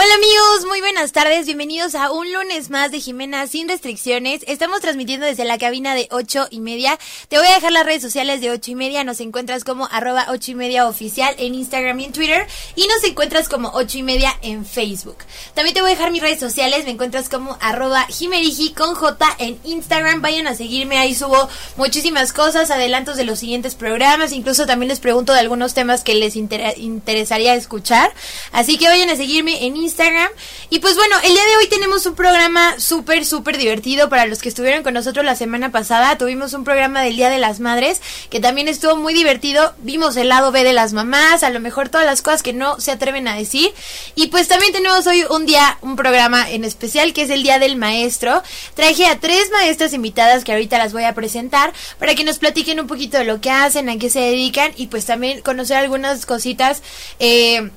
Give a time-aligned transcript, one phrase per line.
[0.00, 4.42] Hola amigos, muy buenas tardes, bienvenidos a un lunes más de Jimena sin restricciones.
[4.46, 6.96] Estamos transmitiendo desde la cabina de ocho y media.
[7.26, 10.26] Te voy a dejar las redes sociales de ocho y media, nos encuentras como arroba
[10.28, 12.46] ocho y media oficial en Instagram y en Twitter
[12.76, 15.16] y nos encuentras como ocho y media en Facebook.
[15.54, 19.26] También te voy a dejar mis redes sociales, me encuentras como arroba jimeriji con J
[19.40, 24.64] en Instagram, vayan a seguirme, ahí subo muchísimas cosas, adelantos de los siguientes programas, incluso
[24.64, 28.14] también les pregunto de algunos temas que les interesaría escuchar.
[28.52, 30.28] Así que vayan a seguirme en Instagram Instagram.
[30.68, 34.40] Y pues bueno, el día de hoy tenemos un programa súper, súper divertido para los
[34.40, 36.18] que estuvieron con nosotros la semana pasada.
[36.18, 39.74] Tuvimos un programa del Día de las Madres que también estuvo muy divertido.
[39.78, 42.78] Vimos el lado B de las mamás, a lo mejor todas las cosas que no
[42.80, 43.72] se atreven a decir.
[44.14, 47.58] Y pues también tenemos hoy un día, un programa en especial que es el Día
[47.58, 48.42] del Maestro.
[48.74, 52.78] Traje a tres maestras invitadas que ahorita las voy a presentar para que nos platiquen
[52.78, 56.26] un poquito de lo que hacen, a qué se dedican y pues también conocer algunas
[56.26, 56.82] cositas.
[57.18, 57.70] Eh,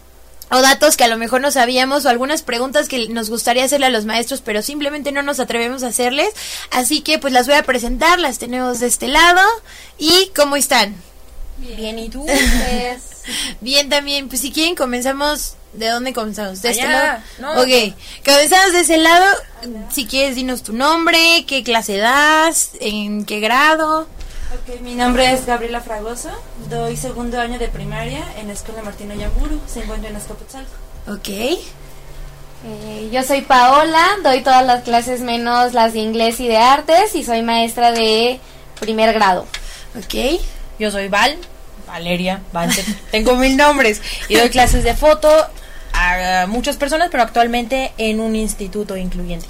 [0.51, 3.87] o datos que a lo mejor no sabíamos o algunas preguntas que nos gustaría hacerle
[3.87, 6.29] a los maestros pero simplemente no nos atrevemos a hacerles.
[6.69, 9.41] Así que pues las voy a presentar, las tenemos de este lado.
[9.97, 10.95] ¿Y cómo están?
[11.57, 12.25] Bien, ¿y tú?
[13.61, 16.61] Bien también, pues si quieren comenzamos, ¿de dónde comenzamos?
[16.61, 17.21] ¿De este lado?
[17.61, 19.25] ok, comenzamos de ese lado,
[19.91, 24.07] si quieres dinos tu nombre, qué clase das, en qué grado.
[24.53, 26.29] Ok, mi nombre es Gabriela Fragoso,
[26.69, 30.71] doy segundo año de primaria en la Escuela Martino Yamburu, se encuentra en Azcapotzalco.
[31.07, 31.29] Ok.
[31.29, 37.15] Eh, yo soy Paola, doy todas las clases menos las de inglés y de artes
[37.15, 38.41] y soy maestra de
[38.81, 39.47] primer grado.
[39.97, 40.41] Ok.
[40.79, 41.37] Yo soy Val,
[41.87, 42.71] Valeria, Val,
[43.11, 45.29] tengo mil nombres y doy clases de foto
[45.93, 49.47] a muchas personas, pero actualmente en un instituto incluyente.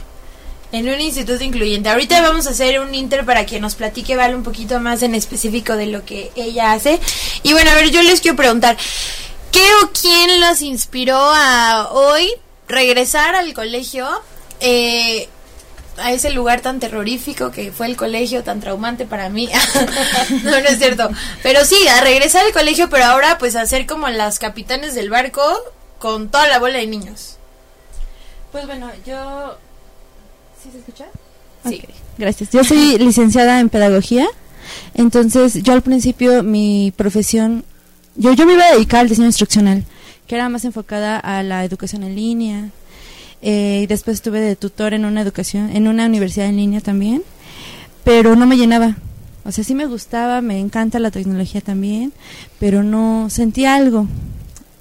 [0.72, 1.90] En un instituto incluyente.
[1.90, 5.16] Ahorita vamos a hacer un inter para que nos platique Val un poquito más en
[5.16, 7.00] específico de lo que ella hace.
[7.44, 8.78] Y bueno, a ver, yo les quiero preguntar,
[9.52, 12.32] ¿qué o quién los inspiró a hoy
[12.70, 14.08] regresar al colegio?
[14.62, 15.28] Eh,
[15.98, 19.50] a ese lugar tan terrorífico que fue el colegio, tan traumante para mí.
[20.44, 21.10] no, no es cierto.
[21.44, 25.10] Pero sí, a regresar al colegio, pero ahora pues a ser como las capitanes del
[25.10, 25.44] barco
[26.00, 27.38] con toda la bola de niños.
[28.52, 29.58] Pues bueno, yo
[30.62, 31.06] ¿Sí se escucha?
[31.68, 31.82] Sí.
[32.18, 32.52] Gracias.
[32.52, 34.28] Yo soy licenciada en pedagogía.
[34.94, 37.64] Entonces, yo al principio mi profesión,
[38.16, 39.84] yo, yo me iba a dedicar al diseño instruccional,
[40.28, 42.70] que era más enfocada a la educación en línea.
[43.42, 47.24] Eh, y después estuve de tutor en una educación, en una universidad en línea también,
[48.04, 48.98] pero no me llenaba.
[49.44, 52.14] O sea, sí me gustaba, me encanta la tecnología también,
[52.60, 54.08] pero no sentía algo.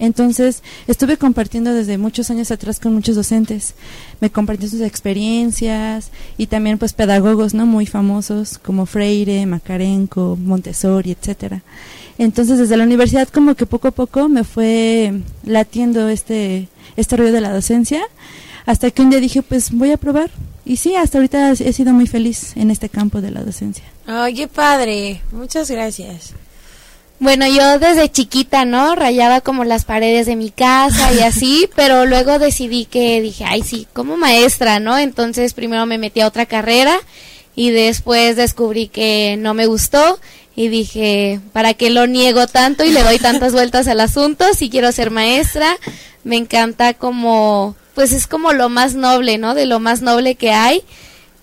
[0.01, 3.75] Entonces, estuve compartiendo desde muchos años atrás con muchos docentes.
[4.21, 7.67] Me compartí sus experiencias y también pues pedagogos, ¿no?
[7.67, 11.63] Muy famosos como Freire, Macarenco, Montessori, etcétera.
[12.19, 17.33] Entonces, desde la universidad como que poco a poco me fue latiendo este este rollo
[17.33, 18.03] de la docencia
[18.67, 20.31] hasta que un día dije, pues voy a probar.
[20.65, 23.85] Y sí, hasta ahorita he sido muy feliz en este campo de la docencia.
[24.07, 25.21] Ay, qué padre.
[25.33, 26.35] Muchas gracias.
[27.21, 28.95] Bueno, yo desde chiquita, ¿no?
[28.95, 33.63] Rayaba como las paredes de mi casa y así, pero luego decidí que dije, ay,
[33.63, 34.97] sí, como maestra, ¿no?
[34.97, 36.99] Entonces primero me metí a otra carrera
[37.55, 40.19] y después descubrí que no me gustó
[40.57, 44.47] y dije, ¿para qué lo niego tanto y le doy tantas vueltas al asunto?
[44.55, 45.77] Si quiero ser maestra,
[46.25, 49.55] me encanta como, pues es como lo más noble, ¿no?
[49.55, 50.83] De lo más noble que hay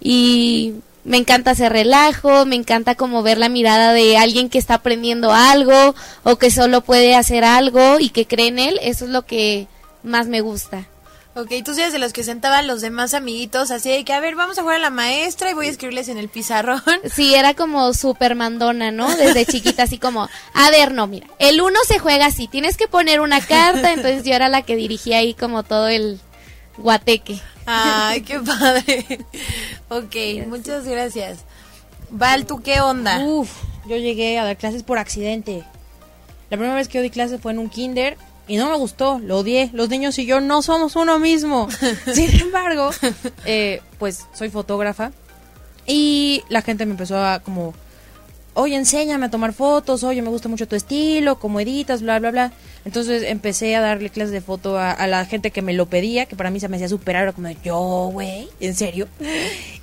[0.02, 0.74] y
[1.08, 5.32] me encanta hacer relajo, me encanta como ver la mirada de alguien que está aprendiendo
[5.32, 9.26] algo o que solo puede hacer algo y que cree en él, eso es lo
[9.26, 9.68] que
[10.04, 10.86] más me gusta.
[11.34, 14.36] Ok, tú eres de los que sentaban los demás amiguitos así de que, a ver,
[14.36, 16.82] vamos a jugar a la maestra y voy a escribirles en el pizarrón.
[17.14, 19.08] Sí, era como súper mandona, ¿no?
[19.16, 22.90] Desde chiquita, así como, a ver, no, mira, el uno se juega así, tienes que
[22.90, 26.20] poner una carta, entonces yo era la que dirigía ahí como todo el
[26.78, 27.40] guateque.
[27.68, 29.06] Ay, qué padre.
[29.90, 31.40] ok, muchas gracias.
[32.10, 33.20] Val, ¿tú qué onda?
[33.26, 33.52] Uf,
[33.88, 35.64] yo llegué a dar clases por accidente.
[36.50, 38.18] La primera vez que yo di clases fue en un kinder
[38.48, 39.70] y no me gustó, lo odié.
[39.74, 41.68] Los niños y yo no somos uno mismo.
[42.14, 42.92] Sin embargo,
[43.46, 45.12] eh, pues soy fotógrafa
[45.86, 47.74] y la gente me empezó a como
[48.58, 52.32] oye, enséñame a tomar fotos, oye, me gusta mucho tu estilo, cómo editas, bla, bla,
[52.32, 52.52] bla.
[52.86, 56.36] Entonces empecé a darle clases de foto a, la gente que me lo pedía, que
[56.36, 59.08] para mí se me hacía superar, como yo, güey, ¿en serio?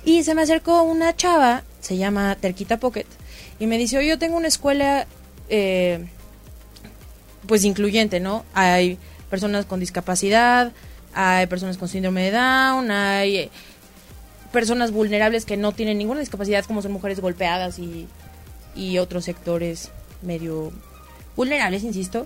[0.03, 3.05] Y se me acercó una chava, se llama Terquita Pocket,
[3.59, 5.07] y me dice, oye, yo tengo una escuela,
[5.47, 6.05] eh,
[7.47, 8.43] pues incluyente, ¿no?
[8.53, 8.97] Hay
[9.29, 10.73] personas con discapacidad,
[11.13, 13.49] hay personas con síndrome de Down, hay
[14.51, 18.07] personas vulnerables que no tienen ninguna discapacidad, como son mujeres golpeadas y,
[18.75, 19.91] y otros sectores
[20.21, 20.71] medio
[21.35, 22.25] vulnerables, insisto.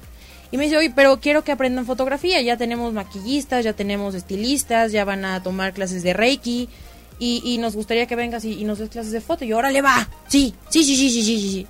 [0.52, 2.42] Y me dice, oye, pero quiero que aprendan fotografía.
[2.42, 6.70] Ya tenemos maquillistas, ya tenemos estilistas, ya van a tomar clases de Reiki.
[7.22, 9.44] Y, nos gustaría que vengas y, nos des clases de foto.
[9.44, 10.10] Y yo, órale, va.
[10.28, 11.68] Sí, sí, sí, sí, sí, sí, sí.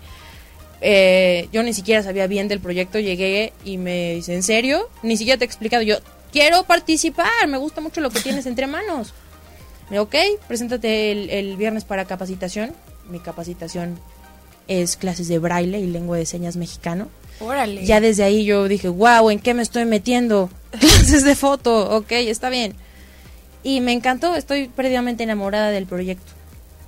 [0.81, 2.99] Eh, yo ni siquiera sabía bien del proyecto.
[2.99, 4.89] Llegué y me dice, ¿en serio?
[5.01, 5.81] Ni siquiera te he explicado.
[5.81, 5.97] Yo,
[6.31, 7.47] quiero participar.
[7.47, 9.13] Me gusta mucho lo que tienes entre manos.
[9.89, 10.15] Me dijo, ok,
[10.47, 12.73] preséntate el, el viernes para capacitación.
[13.09, 13.99] Mi capacitación
[14.69, 17.09] es clases de braille y lengua de señas mexicano.
[17.41, 17.85] Órale.
[17.85, 20.49] Ya desde ahí yo dije, wow, ¿en qué me estoy metiendo?
[20.79, 22.75] Clases de foto, ok, está bien.
[23.63, 26.31] Y me encantó, estoy perdidamente enamorada del proyecto.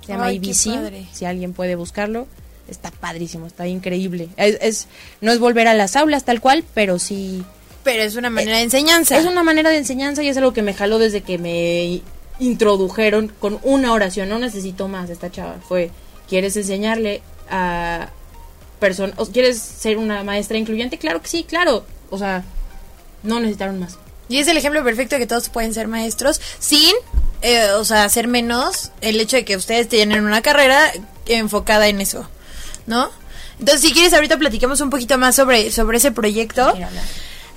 [0.06, 2.26] Se llama Ay, IBC, si alguien puede buscarlo.
[2.68, 4.28] Está padrísimo, está increíble.
[4.36, 4.88] Es, es-
[5.20, 7.44] no es volver a las aulas tal cual, pero sí...
[7.82, 9.18] Pero es una manera de enseñanza.
[9.18, 12.00] Es una manera de enseñanza y es algo que me jaló desde que me
[12.38, 14.28] introdujeron con una oración.
[14.28, 15.56] No necesito más esta chava.
[15.68, 15.90] Fue,
[16.28, 18.08] ¿quieres enseñarle a
[18.78, 19.16] personas...
[19.32, 20.98] ¿Quieres ser una maestra incluyente?
[20.98, 21.84] Claro que sí, claro.
[22.10, 22.44] O sea,
[23.22, 23.98] no necesitaron más.
[24.28, 26.94] Y es el ejemplo perfecto de que todos pueden ser maestros sin,
[27.42, 30.90] eh, o sea, hacer menos el hecho de que ustedes tienen una carrera
[31.26, 32.28] enfocada en eso,
[32.86, 33.10] ¿no?
[33.58, 36.72] Entonces, si quieres, ahorita platicamos un poquito más sobre, sobre ese proyecto.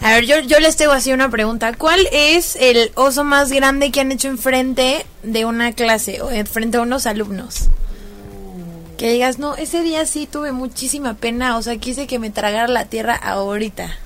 [0.02, 1.74] A ver, yo, yo les tengo así una pregunta.
[1.74, 6.78] ¿Cuál es el oso más grande que han hecho enfrente de una clase o enfrente
[6.78, 7.70] a unos alumnos?
[8.98, 12.68] Que digas, no, ese día sí tuve muchísima pena, o sea, quise que me tragara
[12.68, 13.98] la tierra ahorita.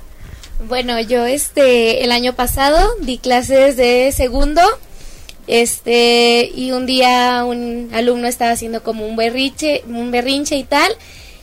[0.67, 4.61] Bueno, yo este el año pasado di clases de segundo.
[5.47, 10.91] Este, y un día un alumno estaba haciendo como un berrinche, un berrinche y tal,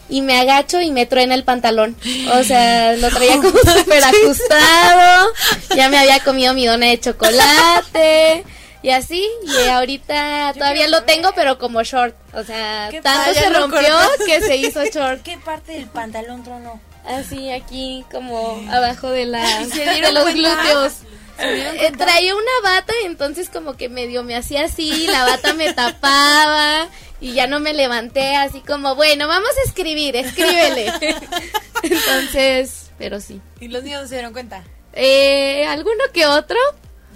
[0.09, 1.97] y me agacho y me truena el pantalón.
[2.33, 3.49] O sea, lo traía como
[3.79, 5.33] súper ajustado,
[5.75, 8.45] ya me había comido mi dona de chocolate,
[8.83, 12.15] y así, y ahorita todavía lo tengo, pero como short.
[12.35, 13.97] O sea, ¿Qué tanto se rompió
[14.27, 15.23] que se hizo short.
[15.23, 16.81] ¿Qué parte del pantalón tronó?
[17.05, 20.33] Así aquí como abajo de la ¿Se de los cuenta?
[20.63, 20.93] glúteos.
[21.39, 25.73] Eh, traía una bata y entonces como que medio me hacía así, la bata me
[25.75, 26.89] tapaba
[27.21, 30.93] y ya no me levanté así como, bueno, vamos a escribir, escríbele.
[31.83, 33.41] entonces, pero sí.
[33.61, 34.65] ¿Y los niños se dieron cuenta?
[34.95, 36.57] Eh, alguno que otro,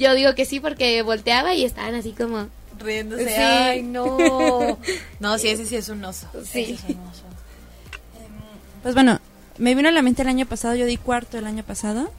[0.01, 2.49] yo digo que sí porque volteaba y estaban así como,
[2.81, 3.27] Riéndose.
[3.29, 3.35] Sí.
[3.35, 4.79] Ay, no.
[5.21, 6.27] No, sí, ese sí es un oso.
[6.51, 6.79] sí.
[8.83, 9.21] Pues bueno,
[9.59, 12.11] me vino a la mente el año pasado, yo di cuarto el año pasado.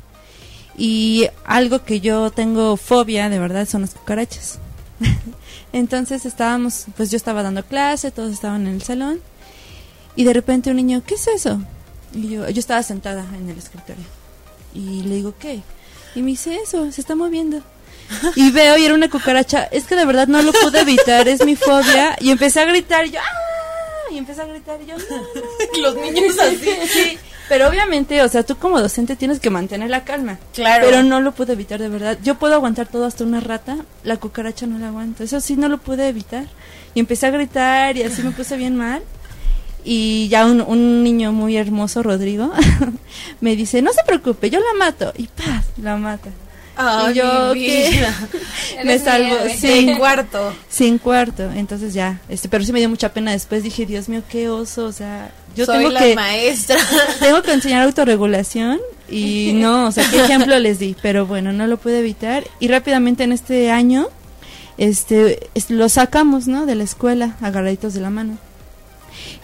[0.77, 4.59] Y algo que yo tengo fobia, de verdad, son las cucarachas.
[5.73, 9.19] Entonces estábamos, pues yo estaba dando clase, todos estaban en el salón.
[10.15, 11.61] Y de repente un niño, ¿qué es eso?
[12.13, 14.05] Y yo, yo estaba sentada en el escritorio.
[14.75, 15.61] Y le digo, ¿qué?
[16.13, 17.63] Y me dice, eso, se está moviendo.
[18.35, 19.63] Y veo y era una cucaracha.
[19.71, 22.15] Es que de verdad no lo pude evitar, es mi fobia.
[22.19, 24.11] Y empecé a gritar, y yo, ¡ah!
[24.11, 26.69] Y empecé a gritar, y yo, no, no, Los niños así.
[26.87, 27.17] Sí,
[27.47, 30.39] pero obviamente, o sea, tú como docente tienes que mantener la calma.
[30.53, 30.85] Claro.
[30.85, 32.17] Pero no lo pude evitar, de verdad.
[32.23, 35.23] Yo puedo aguantar todo hasta una rata, la cucaracha no la aguanto.
[35.23, 36.45] Eso sí, no lo pude evitar.
[36.93, 39.01] Y empecé a gritar y así me puse bien mal.
[39.83, 42.51] Y ya un, un niño muy hermoso, Rodrigo,
[43.41, 45.11] me dice, no se preocupe, yo la mato.
[45.17, 46.29] Y paz, la mata.
[46.75, 48.15] Ay, y yo, vida.
[48.85, 49.35] me salvo.
[49.63, 50.53] En cuarto.
[50.69, 54.23] Sin cuarto, entonces ya, este, pero sí me dio mucha pena después, dije, Dios mío,
[54.29, 56.77] qué oso, o sea, yo Soy tengo la que, maestra.
[57.19, 61.67] tengo que enseñar autorregulación y no, o sea, qué ejemplo les di, pero bueno, no
[61.67, 64.07] lo pude evitar y rápidamente en este año
[64.77, 66.65] este es- lo sacamos, ¿no?
[66.65, 68.37] de la escuela agarraditos de la mano.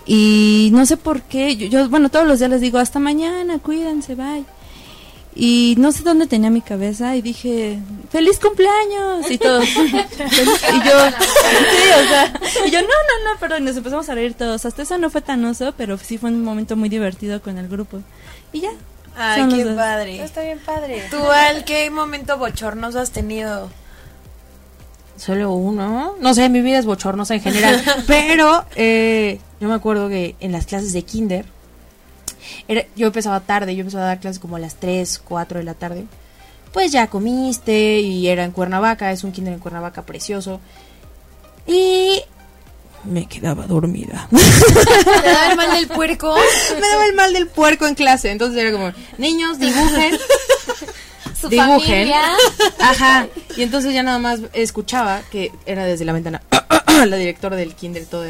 [0.05, 3.59] Y no sé por qué, yo, yo, bueno, todos los días les digo, hasta mañana,
[3.59, 4.45] cuídense, bye.
[5.39, 7.77] Y no sé dónde tenía mi cabeza y dije,
[8.09, 9.65] feliz cumpleaños y todos.
[9.69, 12.33] y yo, sí, o sea,
[12.65, 14.65] y yo, no, no, no, perdón, nos empezamos a reír todos.
[14.65, 17.67] Hasta eso no fue tan oso, pero sí fue un momento muy divertido con el
[17.67, 18.01] grupo.
[18.51, 18.71] Y ya.
[19.15, 19.75] Ay, qué dos.
[19.75, 20.23] padre.
[20.23, 21.03] Está bien padre.
[21.11, 23.69] ¿Tú, Al, qué momento bochornoso has tenido?
[25.17, 26.15] Solo uno.
[26.19, 27.83] No sé, mi vida es bochornosa en general.
[28.07, 31.45] pero eh, yo me acuerdo que en las clases de kinder,
[32.67, 35.65] era- yo empezaba tarde, yo empezaba a dar clases como a las 3, 4 de
[35.65, 36.05] la tarde.
[36.73, 40.59] Pues ya comiste y era en Cuernavaca, es un kinder en Cuernavaca precioso.
[41.65, 42.21] Y
[43.03, 44.27] me quedaba dormida.
[45.21, 46.35] ¿Te da el mal del puerco?
[46.81, 48.31] me daba el mal del puerco en clase.
[48.31, 50.17] Entonces era como, niños, dibujen.
[51.39, 51.79] Su dibujen.
[51.79, 52.21] familia.
[52.79, 53.27] Ajá.
[53.55, 56.41] Y entonces ya nada más escuchaba que era desde la ventana
[57.05, 58.27] la directora del kinder toda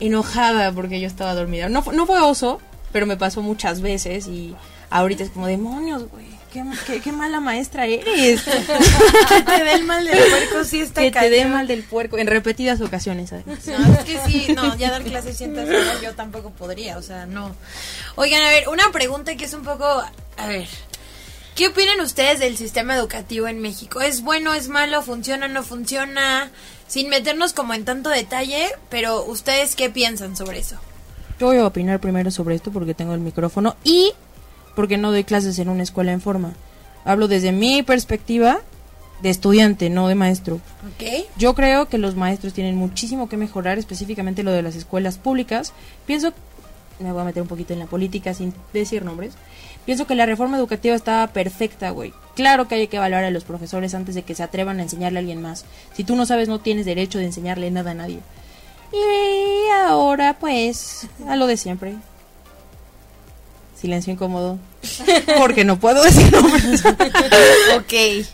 [0.00, 1.68] enojada porque yo estaba dormida.
[1.68, 2.60] No, no fue oso,
[2.94, 4.54] pero me pasó muchas veces y
[4.88, 6.26] ahorita es como demonios, güey.
[6.52, 8.42] qué, qué, qué mala maestra eres.
[9.28, 12.18] que te dé el mal del puerco, sí está que te dé mal del puerco,
[12.18, 13.66] en repetidas ocasiones, además.
[13.66, 17.26] No, es que sí, no, ya dar clases cientas horas yo tampoco podría, o sea,
[17.26, 17.56] no.
[18.14, 19.84] Oigan, a ver, una pregunta que es un poco,
[20.36, 20.68] a ver,
[21.56, 24.02] ¿qué opinan ustedes del sistema educativo en México?
[24.02, 26.48] ¿Es bueno, es malo, funciona, no funciona?
[26.86, 30.78] Sin meternos como en tanto detalle, pero ustedes qué piensan sobre eso?
[31.38, 34.12] Yo voy a opinar primero sobre esto porque tengo el micrófono y
[34.76, 36.52] porque no doy clases en una escuela en forma.
[37.04, 38.60] Hablo desde mi perspectiva
[39.22, 40.56] de estudiante, no de maestro.
[40.56, 41.26] ¿Ok?
[41.36, 45.72] Yo creo que los maestros tienen muchísimo que mejorar, específicamente lo de las escuelas públicas.
[46.06, 46.32] Pienso,
[47.00, 49.34] me voy a meter un poquito en la política sin decir nombres.
[49.84, 52.12] Pienso que la reforma educativa está perfecta, güey.
[52.34, 55.18] Claro que hay que evaluar a los profesores antes de que se atrevan a enseñarle
[55.18, 55.64] a alguien más.
[55.94, 58.20] Si tú no sabes, no tienes derecho de enseñarle nada a nadie.
[58.92, 61.94] Y ahora, pues, a lo de siempre.
[63.80, 64.58] Silencio incómodo.
[65.38, 66.82] Porque no puedo decir nombres.
[67.76, 68.26] Ok.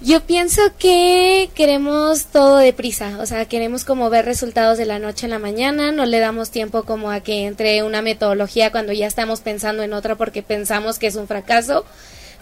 [0.00, 5.26] Yo pienso que queremos todo deprisa, o sea, queremos como ver resultados de la noche
[5.26, 9.06] a la mañana, no le damos tiempo como a que entre una metodología cuando ya
[9.06, 11.86] estamos pensando en otra porque pensamos que es un fracaso.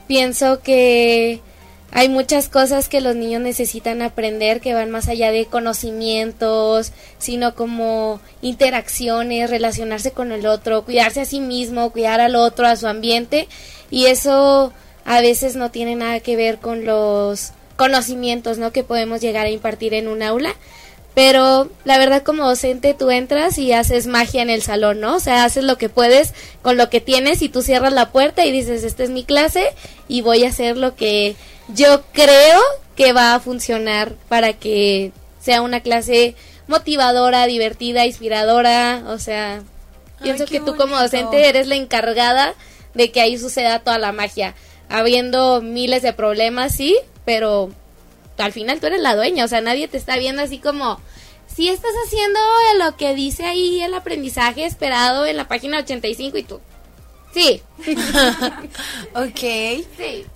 [0.08, 1.40] Pienso que
[1.96, 7.54] hay muchas cosas que los niños necesitan aprender que van más allá de conocimientos, sino
[7.54, 12.88] como interacciones, relacionarse con el otro, cuidarse a sí mismo, cuidar al otro, a su
[12.88, 13.46] ambiente,
[13.92, 14.72] y eso
[15.04, 18.72] a veces no tiene nada que ver con los conocimientos, ¿no?
[18.72, 20.52] que podemos llegar a impartir en un aula.
[21.14, 25.14] Pero la verdad como docente tú entras y haces magia en el salón, ¿no?
[25.14, 28.44] O sea, haces lo que puedes con lo que tienes y tú cierras la puerta
[28.44, 29.68] y dices, esta es mi clase
[30.08, 31.36] y voy a hacer lo que
[31.68, 32.60] yo creo
[32.96, 39.62] que va a funcionar para que sea una clase motivadora, divertida, inspiradora, o sea,
[40.22, 42.54] pienso que tú como docente eres la encargada
[42.94, 44.54] de que ahí suceda toda la magia,
[44.88, 47.70] habiendo miles de problemas, sí, pero
[48.38, 51.00] al final tú eres la dueña, o sea, nadie te está viendo así como
[51.54, 52.40] si estás haciendo
[52.78, 56.60] lo que dice ahí el aprendizaje esperado en la página 85 y tú.
[57.32, 57.62] Sí.
[59.14, 59.40] Ok.
[59.96, 60.26] sí.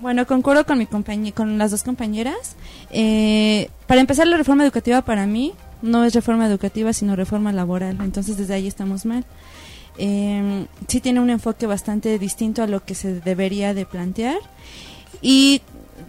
[0.00, 0.86] Bueno, concuerdo con mi
[1.32, 2.56] con las dos compañeras.
[2.90, 5.52] Eh, para empezar, la reforma educativa para mí
[5.82, 7.98] no es reforma educativa, sino reforma laboral.
[8.00, 9.26] Entonces, desde ahí estamos mal.
[9.98, 14.38] Eh, sí tiene un enfoque bastante distinto a lo que se debería de plantear.
[15.20, 15.60] Y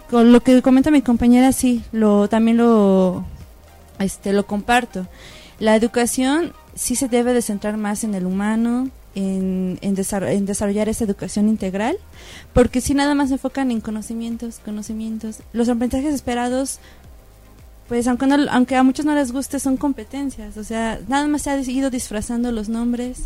[0.09, 3.25] con lo que comenta mi compañera, sí, lo también lo,
[3.99, 5.07] este, lo comparto.
[5.59, 10.89] La educación sí se debe de centrar más en el humano, en, en, en desarrollar
[10.89, 11.97] esa educación integral,
[12.53, 15.39] porque si nada más se enfocan en conocimientos, conocimientos.
[15.53, 16.79] Los aprendizajes esperados,
[17.87, 20.55] pues aunque, no- aunque a muchos no les guste, son competencias.
[20.57, 23.23] O sea, nada más se ha ido disfrazando los nombres,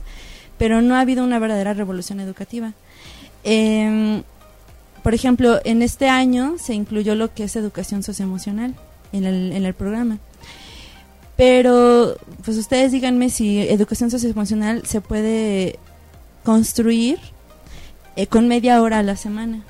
[0.57, 2.73] pero no ha habido una verdadera revolución educativa.
[3.43, 4.23] Em,
[5.03, 8.73] por ejemplo, en este año se incluyó lo que es educación socioemocional
[9.11, 10.17] en el, en el programa.
[11.37, 15.77] Pero, pues ustedes díganme si educación socioemocional se puede
[16.43, 17.19] construir
[18.15, 19.63] eh, con media hora a la semana.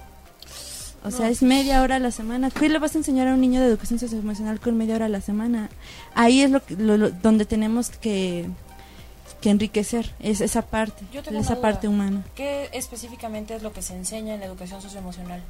[1.04, 2.50] O sea, es media hora a la semana.
[2.50, 5.10] ¿Qué le vas a enseñar a un niño de educación socioemocional con media hora a
[5.10, 5.70] la semana?
[6.16, 8.48] Ahí es lo, lo- lo- donde tenemos que,
[9.40, 12.24] que enriquecer, es esa parte, esa parte humana.
[12.36, 15.42] ¿Qué específicamente es lo que se enseña en la educación socioemocional?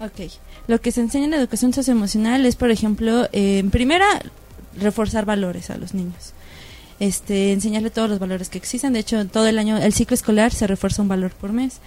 [0.00, 0.30] Ok.
[0.66, 4.06] Lo que se enseña en la educación socioemocional es, por ejemplo, eh, en primera,
[4.76, 6.32] reforzar valores a los niños.
[7.00, 8.92] Este, enseñarle todos los valores que existen.
[8.92, 11.80] De hecho, todo el año, el ciclo escolar se refuerza un valor por mes.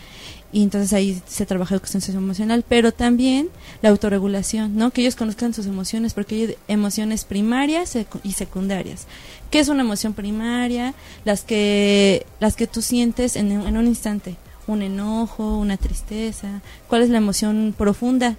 [0.51, 3.49] Y entonces ahí se trabaja educación socioemocional, pero también
[3.81, 4.91] la autorregulación, ¿no?
[4.91, 9.07] Que ellos conozcan sus emociones, porque hay emociones primarias y secundarias.
[9.51, 10.93] ¿Qué es una emoción primaria?
[11.23, 14.35] Las que, las que tú sientes en, en un instante.
[14.67, 16.61] Un enojo, una tristeza.
[16.87, 18.35] ¿Cuál es la emoción profunda?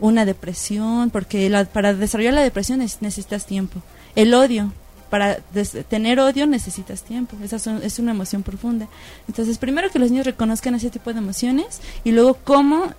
[0.00, 3.80] Una depresión, porque la- para desarrollar la depresión es- necesitas tiempo.
[4.16, 4.72] El odio,
[5.10, 7.36] para des- tener odio necesitas tiempo.
[7.42, 8.88] Esa son- es una emoción profunda.
[9.28, 12.94] Entonces, primero que los niños reconozcan ese tipo de emociones y luego cómo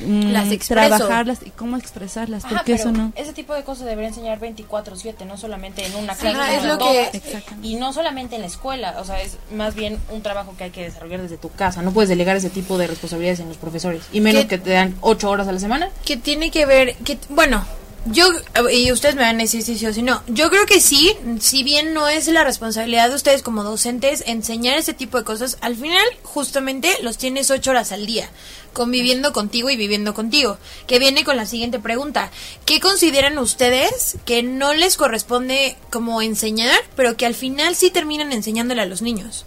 [0.00, 0.96] mm, Las expreso.
[0.96, 3.12] trabajarlas y cómo expresarlas, Ajá, porque eso no.
[3.16, 6.78] ese tipo de cosas debería enseñar 24/7, no solamente en una clase, ajá, es lo
[6.78, 7.22] que-.
[7.62, 10.70] Y no solamente en la escuela, o sea, es más bien un trabajo que hay
[10.70, 11.82] que desarrollar desde tu casa.
[11.82, 14.02] No puedes delegar ese tipo de responsabilidades en los profesores.
[14.12, 15.88] Y menos ¿Qué- que te dan ocho horas a la semana.
[16.04, 17.64] que tiene que ver, que bueno,
[18.06, 18.26] yo,
[18.72, 21.16] y ustedes me van a decir si sí o si no, yo creo que sí,
[21.40, 25.58] si bien no es la responsabilidad de ustedes como docentes enseñar ese tipo de cosas,
[25.60, 28.30] al final justamente los tienes ocho horas al día,
[28.72, 32.30] conviviendo contigo y viviendo contigo, que viene con la siguiente pregunta,
[32.64, 38.32] ¿qué consideran ustedes que no les corresponde como enseñar, pero que al final sí terminan
[38.32, 39.44] enseñándole a los niños?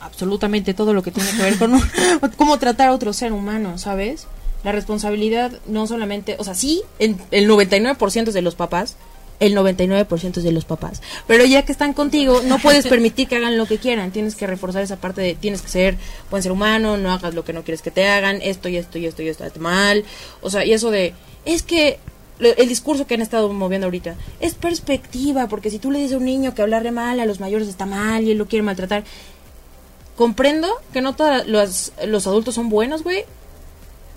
[0.00, 1.78] absolutamente todo lo que tiene que ver con
[2.36, 4.26] cómo tratar a otro ser humano, ¿sabes?
[4.66, 8.96] La responsabilidad no solamente, o sea, sí, en el 99% es de los papás,
[9.38, 13.36] el 99% es de los papás, pero ya que están contigo, no puedes permitir que
[13.36, 15.98] hagan lo que quieran, tienes que reforzar esa parte de tienes que ser
[16.32, 18.98] buen ser humano, no hagas lo que no quieres que te hagan, esto y esto
[18.98, 20.04] y esto y esto está mal,
[20.40, 22.00] o sea, y eso de, es que
[22.40, 26.18] el discurso que han estado moviendo ahorita es perspectiva, porque si tú le dices a
[26.18, 29.04] un niño que hablarle mal a los mayores está mal y él lo quiere maltratar,
[30.16, 33.26] comprendo que no todos los, los adultos son buenos, güey,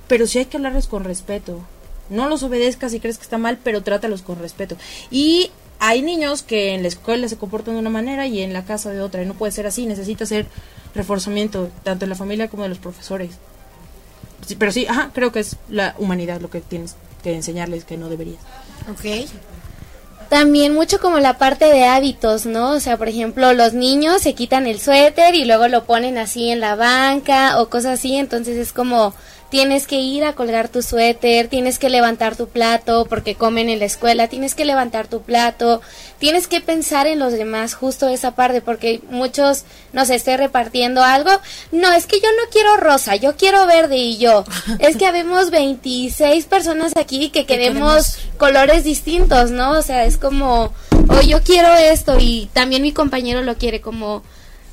[0.09, 1.61] pero sí hay que hablarles con respeto.
[2.09, 4.75] No los obedezcas si crees que está mal, pero trátalos con respeto.
[5.11, 8.65] Y hay niños que en la escuela se comportan de una manera y en la
[8.65, 10.47] casa de otra, y no puede ser así, necesita ser
[10.93, 13.31] reforzamiento, tanto en la familia como de los profesores.
[14.45, 17.97] Sí, pero sí, ajá, creo que es la humanidad lo que tienes que enseñarles que
[17.97, 18.39] no deberías.
[18.89, 19.29] Ok.
[20.29, 22.71] También mucho como la parte de hábitos, ¿no?
[22.71, 26.49] O sea, por ejemplo, los niños se quitan el suéter y luego lo ponen así
[26.49, 29.13] en la banca o cosas así, entonces es como
[29.49, 33.79] tienes que ir a colgar tu suéter, tienes que levantar tu plato porque comen en
[33.79, 35.81] la escuela, tienes que levantar tu plato,
[36.19, 41.03] tienes que pensar en los demás, justo esa parte, porque muchos, no sé, esté repartiendo
[41.03, 41.31] algo,
[41.71, 44.45] no, es que yo no quiero rosa, yo quiero verde y yo,
[44.79, 49.71] es que habemos 26 personas aquí que queremos colores distintos, ¿no?
[49.71, 50.73] O sea, es como,
[51.07, 54.23] o yo quiero esto y también mi compañero lo quiere como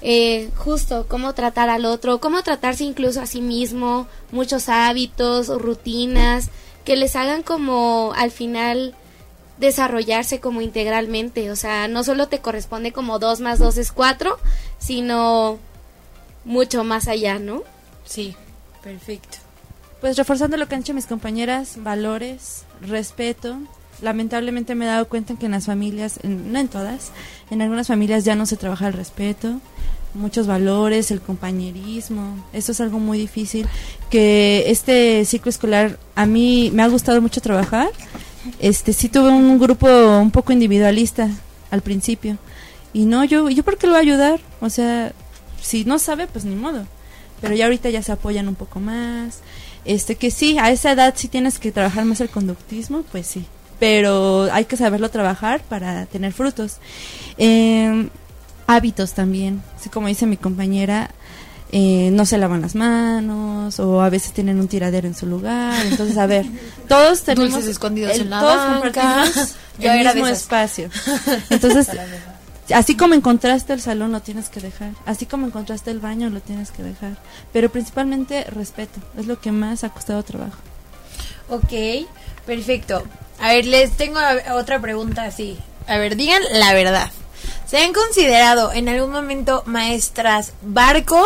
[0.02, 6.50] eh, justo cómo tratar al otro, cómo tratarse incluso a sí mismo, muchos hábitos rutinas
[6.84, 8.94] que les hagan como al final
[9.58, 14.38] desarrollarse como integralmente, o sea, no solo te corresponde como dos más dos es cuatro,
[14.78, 15.58] sino
[16.44, 17.62] mucho más allá, ¿no?
[18.04, 18.36] Sí,
[18.82, 19.38] perfecto.
[20.00, 23.56] Pues reforzando lo que han dicho mis compañeras, valores, respeto.
[24.02, 27.12] Lamentablemente me he dado cuenta que en las familias, en- no en todas,
[27.50, 29.60] en algunas familias ya no se trabaja el respeto,
[30.14, 32.36] muchos valores, el compañerismo.
[32.52, 33.66] Eso es algo muy difícil
[34.10, 37.88] que este ciclo escolar a mí me ha gustado mucho trabajar.
[38.60, 39.86] Este sí tuve un grupo
[40.20, 41.28] un poco individualista
[41.70, 42.38] al principio.
[42.92, 44.40] Y no, yo yo por qué lo voy a ayudar?
[44.61, 45.12] O sea,
[45.61, 46.87] si no sabe, pues ni modo
[47.38, 49.40] pero ya ahorita ya se apoyan un poco más.
[49.85, 53.44] Este que sí, a esa edad sí tienes que trabajar más el conductismo, pues sí,
[53.78, 56.76] pero hay que saberlo trabajar para tener frutos.
[57.38, 58.08] Eh,
[58.66, 61.10] hábitos también, así como dice mi compañera,
[61.72, 65.84] eh, no se lavan las manos o a veces tienen un tiradero en su lugar.
[65.86, 66.46] Entonces, a ver,
[66.88, 69.24] todos tenemos Dulces escondidos el- en la todos banca.
[69.78, 70.88] Yo el mismo espacio.
[71.50, 71.88] Entonces,
[72.72, 76.40] así como encontraste el salón lo tienes que dejar, así como encontraste el baño lo
[76.40, 77.18] tienes que dejar,
[77.52, 80.56] pero principalmente respeto, es lo que más ha costado trabajo.
[81.48, 82.06] Ok,
[82.44, 83.04] perfecto.
[83.40, 84.18] A ver, les tengo
[84.54, 85.59] otra pregunta así.
[85.87, 87.11] A ver, digan la verdad.
[87.66, 91.24] ¿Se han considerado en algún momento maestras barco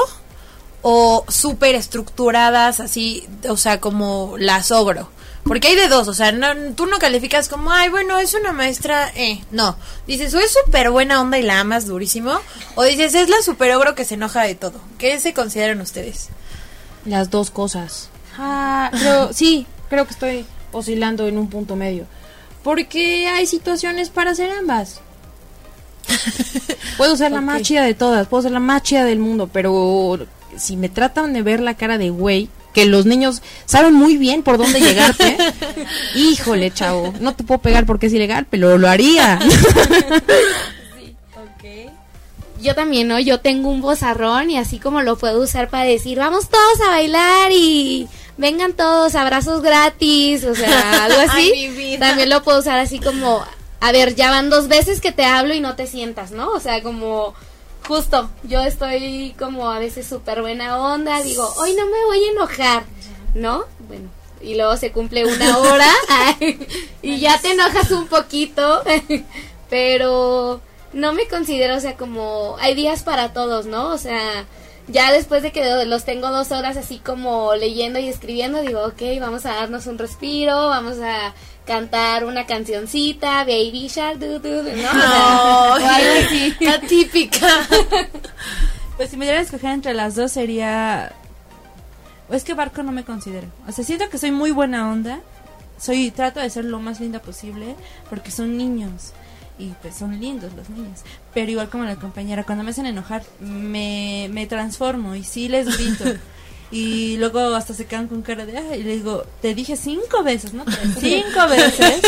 [0.83, 5.11] o súper estructuradas así, o sea, como las ogro?
[5.45, 8.53] Porque hay de dos, o sea, no, tú no calificas como, ay, bueno, es una
[8.53, 9.77] maestra, eh, no.
[10.07, 12.39] Dices, o es súper buena onda y la amas durísimo,
[12.75, 14.81] o dices, es la super ogro que se enoja de todo.
[14.99, 16.29] ¿Qué se consideran ustedes?
[17.07, 18.11] Las dos cosas.
[18.39, 22.07] Ah, pero sí, creo que estoy oscilando en un punto medio.
[22.63, 25.01] Porque hay situaciones para hacer ambas.
[26.97, 30.19] Puedo ser la más chida de todas, puedo ser la más chida del mundo, pero
[30.57, 34.43] si me tratan de ver la cara de güey, que los niños saben muy bien
[34.43, 35.37] por dónde llegarte,
[36.15, 39.39] híjole, chavo, no te puedo pegar porque es ilegal, pero lo haría.
[42.63, 43.19] Yo también, ¿no?
[43.19, 46.91] Yo tengo un bozarrón y así como lo puedo usar para decir, vamos todos a
[46.91, 48.07] bailar y
[48.41, 51.53] vengan todos, abrazos gratis, o sea, algo así.
[51.53, 51.99] Ay.
[51.99, 53.45] También lo puedo usar así como,
[53.81, 56.51] a ver, ya van dos veces que te hablo y no te sientas, ¿no?
[56.51, 57.35] O sea, como,
[57.87, 62.31] justo, yo estoy como a veces súper buena onda, digo, hoy no me voy a
[62.33, 62.85] enojar,
[63.35, 63.65] ¿no?
[63.87, 64.09] Bueno.
[64.43, 65.91] Y luego se cumple una hora
[67.03, 68.83] y ya te enojas un poquito,
[69.71, 70.63] pero
[70.95, 73.89] no me considero, o sea, como hay días para todos, ¿no?
[73.89, 74.47] O sea,
[74.91, 79.03] ya después de que los tengo dos horas así como leyendo y escribiendo, digo, ok,
[79.21, 81.35] vamos a darnos un respiro, vamos a
[81.67, 84.91] cantar una cancioncita, Baby Shark, du, du, du, ¿no?
[84.91, 86.55] O sea, o algo así.
[86.61, 87.47] La típica.
[88.97, 91.13] Pues si me dieran a escoger entre las dos sería...
[92.29, 93.47] o Es que barco no me considero.
[93.67, 95.21] O sea, siento que soy muy buena onda.
[95.79, 97.77] Soy, trato de ser lo más linda posible
[98.11, 99.15] porque son niños.
[99.61, 101.01] Y pues son lindos los niños.
[101.35, 105.67] Pero igual como la compañera, cuando me hacen enojar, me, me transformo y sí les
[105.77, 106.05] grito.
[106.73, 110.23] Y luego hasta se quedan con cara de, ay, y le digo, te dije cinco
[110.23, 110.65] veces, ¿no?
[110.67, 112.01] Tres, cinco veces.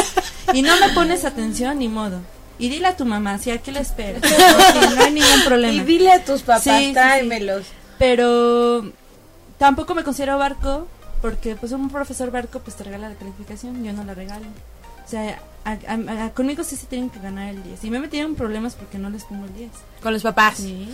[0.55, 2.21] Y no me pones atención, ni modo.
[2.61, 4.23] Y dile a tu mamá, si aquí la esperas.
[4.73, 5.73] Porque no hay ningún problema.
[5.73, 6.93] Y dile a tus papás, Sí, sí, sí.
[6.93, 7.65] tráemelos.
[7.99, 8.93] Pero
[9.59, 10.87] tampoco me considero barco
[11.21, 14.47] porque pues un profesor barco pues te regala la calificación, yo no la regalo.
[15.05, 17.85] O sea, a- a- a- conmigo sí se tienen que ganar el 10.
[17.85, 19.71] Y me metieron problemas porque no les pongo el 10.
[20.03, 20.59] Con los papás.
[20.59, 20.89] Sí.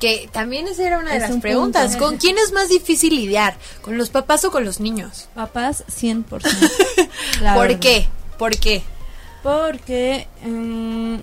[0.00, 1.92] Que también esa era una de Es las un preguntas.
[1.92, 2.04] punto.
[2.04, 3.56] ¿Con quién es más difícil lidiar?
[3.80, 5.28] ¿Con los papás o con los niños?
[5.34, 6.42] Papás 100%.
[7.40, 7.80] la ¿Por verdad.
[7.80, 8.08] qué?
[8.38, 8.82] ¿Por qué?
[9.42, 11.16] Porque mm,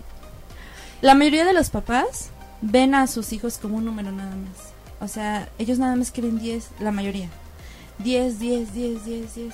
[1.01, 2.29] la mayoría de los papás
[2.61, 4.71] ven a sus hijos como un número nada más.
[5.01, 7.29] O sea, ellos nada más quieren 10, la mayoría.
[7.99, 9.53] 10, 10, 10, 10, 10.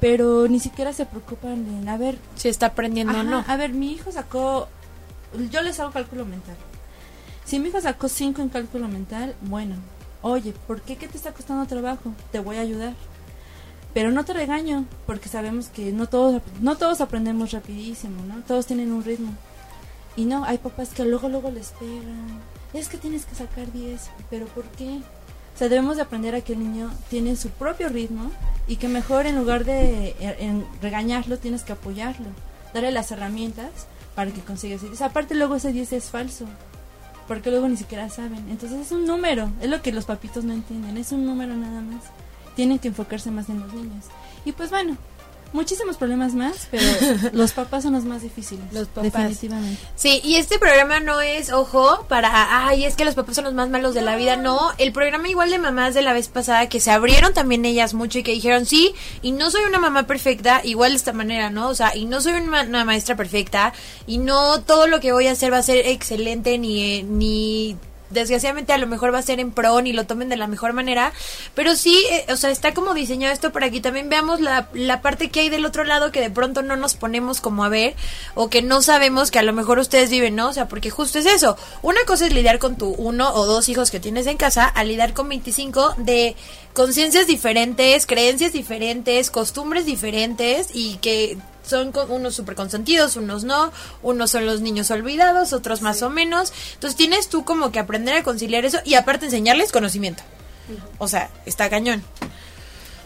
[0.00, 3.44] Pero ni siquiera se preocupan en, a ver, Si está aprendiendo o no.
[3.46, 4.68] a ver, mi hijo sacó,
[5.50, 6.56] yo les hago cálculo mental.
[7.44, 9.76] Si mi hijo sacó 5 en cálculo mental, bueno,
[10.22, 12.12] oye, ¿por qué qué te está costando trabajo?
[12.30, 12.94] Te voy a ayudar.
[13.94, 18.42] Pero no te regaño, porque sabemos que no todos, no todos aprendemos rapidísimo, ¿no?
[18.42, 19.32] Todos tienen un ritmo.
[20.14, 22.38] Y no, hay papás que luego, luego les pegan.
[22.74, 25.00] Es que tienes que sacar 10, pero ¿por qué?
[25.58, 28.30] O sea, debemos de aprender a que el niño tiene su propio ritmo
[28.68, 32.28] y que mejor en lugar de eh, regañarlo, tienes que apoyarlo.
[32.72, 35.02] Darle las herramientas para que consiga ese 10.
[35.02, 36.44] Aparte, luego ese 10 es falso,
[37.26, 38.48] porque luego ni siquiera saben.
[38.48, 41.80] Entonces es un número, es lo que los papitos no entienden, es un número nada
[41.80, 42.04] más.
[42.54, 44.04] Tienen que enfocarse más en los niños.
[44.44, 44.96] Y pues bueno,
[45.52, 46.84] muchísimos problemas más, pero
[47.32, 48.64] los papás son los más difíciles.
[48.72, 49.12] Los papás.
[49.12, 49.80] Definitivamente.
[49.96, 53.54] Sí, y este programa no es, ojo, para, ay, es que los papás son los
[53.54, 54.36] más malos de la vida.
[54.36, 57.94] No, el programa igual de mamás de la vez pasada, que se abrieron también ellas
[57.94, 61.50] mucho y que dijeron, sí, y no soy una mamá perfecta, igual de esta manera,
[61.50, 61.68] ¿no?
[61.68, 63.72] O sea, y no soy una, ma- una maestra perfecta,
[64.06, 67.76] y no todo lo que voy a hacer va a ser excelente, ni, eh, ni
[68.10, 70.72] desgraciadamente a lo mejor va a ser en pro ni lo tomen de la mejor
[70.72, 71.12] manera,
[71.54, 75.02] pero sí, eh, o sea, está como diseñado esto para que también veamos la, la
[75.02, 77.94] parte que hay del otro lado que de pronto no nos ponemos como a ver
[78.34, 80.48] o que no sabemos que a lo mejor ustedes viven, ¿no?
[80.48, 81.56] O sea, porque justo es eso.
[81.82, 84.84] Una cosa es lidiar con tu uno o dos hijos que tienes en casa, a
[84.84, 86.36] lidiar con 25 de
[86.72, 91.36] conciencias diferentes, creencias diferentes, costumbres diferentes y que
[91.68, 93.70] son con- unos súper consentidos, unos no,
[94.02, 96.52] unos son los niños olvidados, otros más o menos.
[96.74, 100.22] Entonces tienes tú como que aprender a conciliar eso y aparte enseñarles conocimiento.
[100.98, 102.02] O sea, está cañón.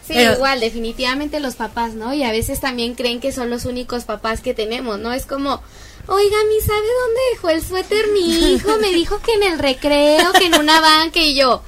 [0.05, 2.13] Sí, Pero- igual, definitivamente los papás, ¿no?
[2.13, 5.13] Y a veces también creen que son los únicos papás que tenemos, ¿no?
[5.13, 5.61] Es como,
[6.07, 8.77] oiga, mi sabe dónde dejó el suéter mi hijo?
[8.79, 11.61] Me dijo que en el recreo, que en una banca y yo.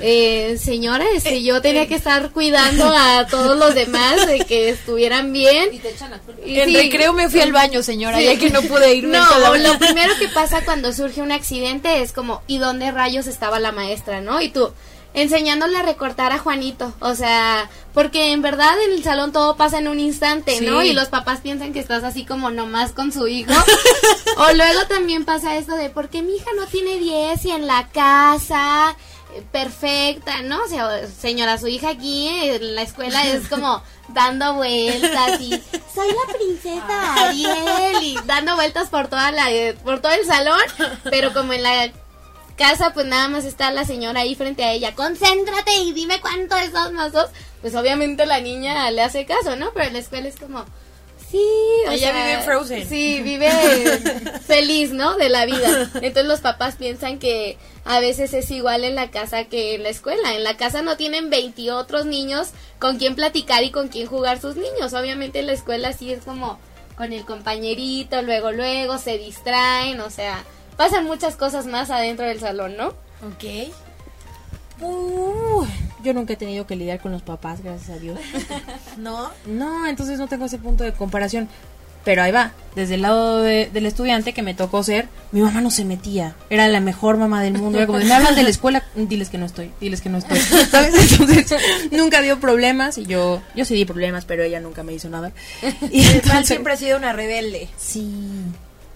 [0.00, 5.32] Eh, señora, este, yo tenía que estar cuidando a todos los demás de que estuvieran
[5.32, 5.74] bien.
[5.74, 6.40] Y te echan la culpa.
[6.46, 8.24] Y En sí, recreo me fui al baño, señora, Sí.
[8.24, 9.18] ya que no pude irme.
[9.18, 13.58] No, lo primero que pasa cuando surge un accidente es como, ¿y dónde rayos estaba
[13.60, 14.40] la maestra, no?
[14.40, 14.72] Y tú,
[15.12, 19.78] enseñándole a recortar a Juanito, o sea, porque en verdad en el salón todo pasa
[19.78, 20.82] en un instante, ¿no?
[20.82, 23.52] Y los papás piensan que estás así como nomás con su hijo.
[24.36, 27.66] o luego también pasa esto de, ¿por qué mi hija no tiene 10 y en
[27.66, 28.96] la casa?
[29.52, 30.62] Perfecta, ¿no?
[30.62, 35.50] O sea, señora, su hija aquí en la escuela es como dando vueltas y
[35.94, 39.46] soy la princesa Ariel y dando vueltas por toda la
[39.84, 40.60] por todo el salón,
[41.04, 41.92] pero como en la
[42.56, 46.56] casa pues nada más está la señora ahí frente a ella, concéntrate y dime cuánto
[46.56, 47.12] es dos más
[47.60, 49.72] pues obviamente la niña le hace caso, ¿no?
[49.72, 50.64] Pero en la escuela es como
[51.30, 51.38] Sí,
[51.86, 52.88] o Ella sea, vive en Frozen.
[52.88, 53.48] Sí, vive
[54.46, 55.16] feliz, ¿no?
[55.16, 55.90] De la vida.
[55.94, 59.90] Entonces los papás piensan que a veces es igual en la casa que en la
[59.90, 60.34] escuela.
[60.34, 64.40] En la casa no tienen 20 otros niños con quien platicar y con quien jugar
[64.40, 64.92] sus niños.
[64.92, 66.58] Obviamente en la escuela sí es como
[66.96, 70.44] con el compañerito, luego, luego se distraen, o sea,
[70.76, 72.88] pasan muchas cosas más adentro del salón, ¿no?
[73.26, 73.72] Ok.
[74.80, 75.64] Uh,
[76.02, 78.18] yo nunca he tenido que lidiar con los papás, gracias a Dios.
[78.96, 79.30] ¿No?
[79.46, 81.48] No, entonces no tengo ese punto de comparación.
[82.02, 85.60] Pero ahí va, desde el lado de- del estudiante que me tocó ser, mi mamá
[85.60, 86.34] no se metía.
[86.48, 87.76] Era la mejor mamá del mundo.
[87.76, 90.38] Era como, me hablan de la escuela, diles que no estoy, diles que no estoy.
[90.70, 90.94] ¿Sabes?
[91.12, 91.54] Entonces,
[91.90, 95.32] nunca dio problemas y yo, yo sí di problemas, pero ella nunca me hizo nada.
[95.92, 97.68] Y entonces, siempre ha sido una rebelde.
[97.76, 98.10] sí,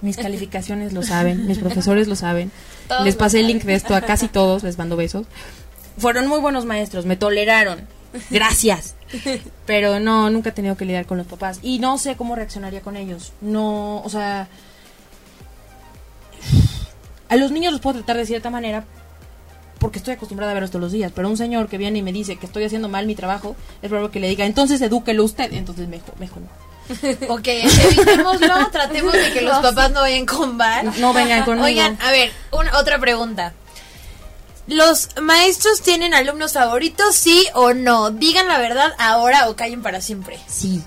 [0.01, 2.51] mis calificaciones lo saben, mis profesores lo saben.
[2.89, 5.27] Todos les pasé el link de esto a casi todos, les mando besos.
[5.99, 7.87] Fueron muy buenos maestros, me toleraron.
[8.31, 8.95] Gracias.
[9.67, 11.59] Pero no, nunca he tenido que lidiar con los papás.
[11.63, 13.33] Y no sé cómo reaccionaría con ellos.
[13.41, 14.49] No, o sea.
[17.29, 18.85] A los niños los puedo tratar de cierta manera
[19.85, 21.13] porque estoy acostumbrada a verlos todos los días.
[21.15, 23.89] Pero un señor que viene y me dice que estoy haciendo mal mi trabajo, es
[23.89, 25.53] probable que le diga, entonces edúquelo usted.
[25.53, 26.49] Entonces mejor, mejor no.
[27.29, 30.91] Ok, evitémoslo, tratemos de que los papás no vayan con Val.
[30.99, 31.67] No vengan conmigo.
[31.67, 33.53] Oigan, a ver, una, otra pregunta.
[34.67, 38.11] ¿Los maestros tienen alumnos favoritos, sí o no?
[38.11, 40.39] Digan la verdad ahora o callen para siempre.
[40.47, 40.83] Sí.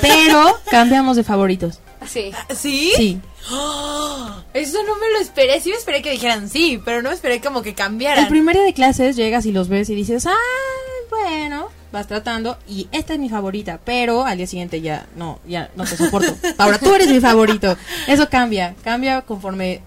[0.00, 1.80] Pero cambiamos de favoritos.
[2.08, 2.32] Sí.
[2.54, 2.92] ¿Sí?
[2.96, 3.20] Sí.
[4.54, 5.60] Eso no me lo esperé.
[5.60, 8.24] Sí me esperé que dijeran sí, pero no me esperé como que cambiaran.
[8.24, 10.34] El primer día de clases llegas y los ves y dices, ah,
[11.10, 15.70] bueno, vas tratando y esta es mi favorita, pero al día siguiente ya no, ya
[15.76, 16.34] no te soporto.
[16.58, 17.76] Ahora tú eres mi favorito.
[18.06, 19.82] Eso cambia, cambia conforme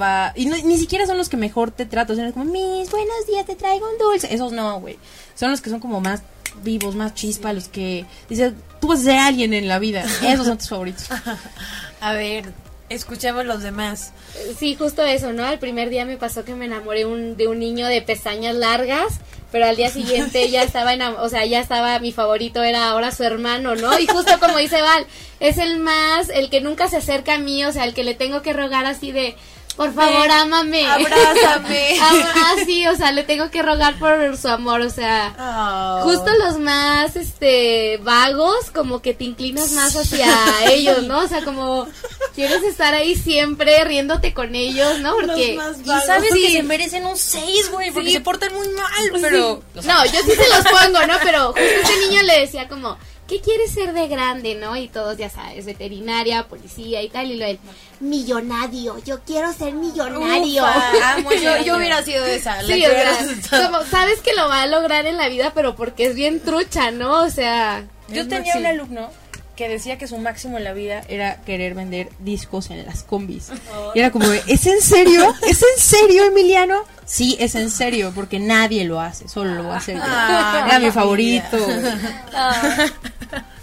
[0.00, 3.26] va y no- ni siquiera son los que mejor te trato, son como, mis buenos
[3.26, 4.32] días, te traigo un dulce.
[4.34, 4.98] Esos no, güey.
[5.34, 6.22] Son los que son como más
[6.62, 10.04] vivos, más chispa, los que dices, tú vas a ser alguien en la vida.
[10.22, 11.06] Esos son tus favoritos.
[12.00, 12.52] A ver,
[12.88, 14.12] escuchemos los demás.
[14.58, 15.46] Sí, justo eso, ¿no?
[15.46, 19.20] El primer día me pasó que me enamoré un- de un niño de pestañas largas,
[19.52, 23.10] pero al día siguiente ya estaba, enam- o sea, ya estaba, mi favorito era ahora
[23.12, 23.98] su hermano, ¿no?
[23.98, 25.06] Y justo como dice Val,
[25.40, 28.14] es el más, el que nunca se acerca a mí, o sea, el que le
[28.14, 29.36] tengo que rogar así de,
[29.76, 30.86] por favor, Ven, ámame.
[30.86, 31.96] abrázame.
[32.00, 36.02] ah, sí, o sea, le tengo que rogar por su amor, o sea, Oh.
[36.04, 40.26] Justo los más este vagos, como que te inclinas más hacia
[40.70, 41.20] ellos, ¿no?
[41.20, 41.86] O sea, como
[42.34, 45.14] quieres estar ahí siempre riéndote con ellos, ¿no?
[45.14, 46.04] Porque más Y vagos.
[46.06, 46.42] sabes Sí.
[46.42, 48.14] que se merecen un 6, güey, porque Sí.
[48.14, 49.18] se portan muy mal, Sí.
[49.20, 51.14] pero No, yo sí se los pongo, ¿no?
[51.22, 52.98] Pero justo este niño le decía como,
[53.30, 54.76] ¿qué quieres ser de grande, no?
[54.76, 57.60] Y todos, ya sabes, veterinaria, policía y tal, y lo él,
[58.00, 60.62] millonario, yo quiero ser millonario.
[60.64, 62.60] Ufa, amo yo, yo hubiera sido esa.
[62.60, 63.70] la Sí, que o hubiera sea, asustado.
[63.70, 66.90] como sabes que lo va a lograr en la vida, pero porque es bien trucha,
[66.90, 67.22] ¿no?
[67.22, 68.58] O sea, Yo tenía sí.
[68.58, 69.10] un alumno
[69.54, 73.48] que decía que su máximo en la vida era querer vender discos en las combis.
[73.94, 75.34] Y era como, ¿es en serio?
[75.46, 76.82] ¿Es en serio, Emiliano?
[77.04, 80.02] Sí, es en serio, porque nadie lo hace, solo lo voy a hacer yo.
[80.06, 81.58] Ah, era mi mi favorito.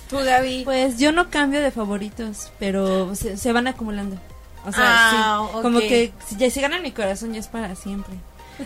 [0.10, 0.64] Tú, Gaby.
[0.64, 4.18] Pues yo no cambio de favoritos, pero se, se van acumulando.
[4.66, 7.76] O sea, Ah, sí, como que si ya se gana mi corazón ya es para
[7.76, 8.16] siempre.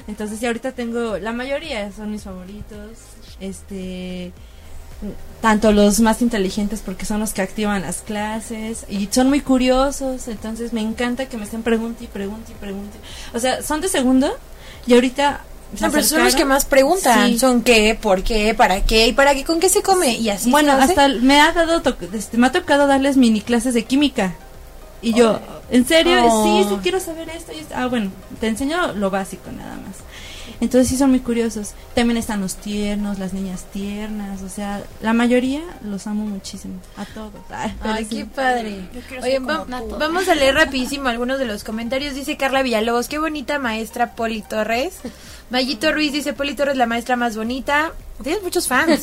[0.08, 2.98] Entonces, ya ahorita tengo, la mayoría son mis favoritos.
[3.40, 4.32] Este,
[5.42, 10.28] tanto los más inteligentes porque son los que activan las clases y son muy curiosos,
[10.28, 12.98] entonces me encanta que me estén pregunte y pregunte y pregunte.
[13.34, 14.32] O sea, son de segundo
[14.86, 15.42] y ahorita
[15.80, 17.30] No, pero son los que más preguntan.
[17.30, 17.40] Sí.
[17.40, 20.16] Son qué, por qué, para qué y para qué, con qué se come.
[20.16, 20.92] Y así bueno, se hace.
[21.00, 21.82] hasta me ha dado
[22.14, 24.34] este, me ha tocado darles mini clases de química.
[25.02, 25.40] Y yo,
[25.72, 26.20] ¿en serio?
[26.26, 26.44] Oh.
[26.64, 27.74] Sí, sí quiero saber esto, y esto.
[27.76, 29.96] Ah, bueno, te enseño lo básico nada más.
[30.60, 31.72] Entonces sí son muy curiosos.
[31.96, 37.06] También están los tiernos, las niñas tiernas, o sea, la mayoría los amo muchísimo, a
[37.06, 37.32] todos.
[37.50, 38.18] Ay, pero Ay, sí.
[38.18, 38.90] qué padre.
[39.08, 39.96] quiero Oye, va- tú.
[39.98, 42.14] vamos a leer rapidísimo algunos de los comentarios.
[42.14, 45.00] Dice Carla Villalobos, qué bonita maestra Poli Torres.
[45.52, 47.92] Mayito Ruiz dice, Poli Torres la maestra más bonita.
[48.24, 49.02] Tienes muchos fans.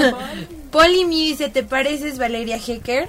[0.70, 3.08] Poli Mi dice, ¿te pareces Valeria Hecker?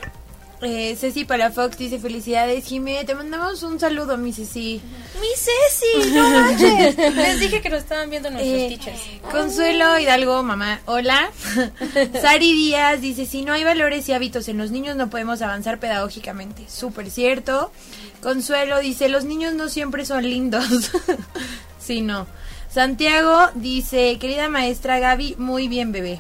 [0.62, 3.04] Eh, Ceci Palafox dice, felicidades, Jimé.
[3.06, 4.82] Te mandamos un saludo, mi Ceci.
[5.22, 6.98] Mi Ceci, no manches.
[6.98, 9.00] Les dije que nos estaban viendo nuestros Eh, teachers.
[9.32, 11.30] Consuelo Hidalgo, mamá, hola.
[12.22, 15.80] Sari Díaz dice, si no hay valores y hábitos en los niños no podemos avanzar
[15.80, 16.64] pedagógicamente.
[16.68, 17.72] Súper cierto.
[18.22, 20.92] Consuelo dice, los niños no siempre son lindos.
[21.80, 22.28] sí, no.
[22.76, 26.20] Santiago dice, querida maestra Gaby, muy bien, bebé.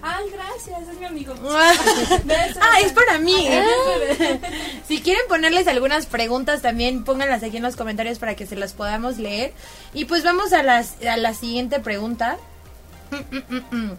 [0.00, 1.34] Ay, gracias, es mi amigo.
[1.50, 3.46] ah, es para mí.
[4.88, 8.72] si quieren ponerles algunas preguntas también, pónganlas aquí en los comentarios para que se las
[8.72, 9.52] podamos leer.
[9.92, 12.38] Y pues vamos a, las, a la siguiente pregunta.
[13.10, 13.98] Mm, mm, mm, mm.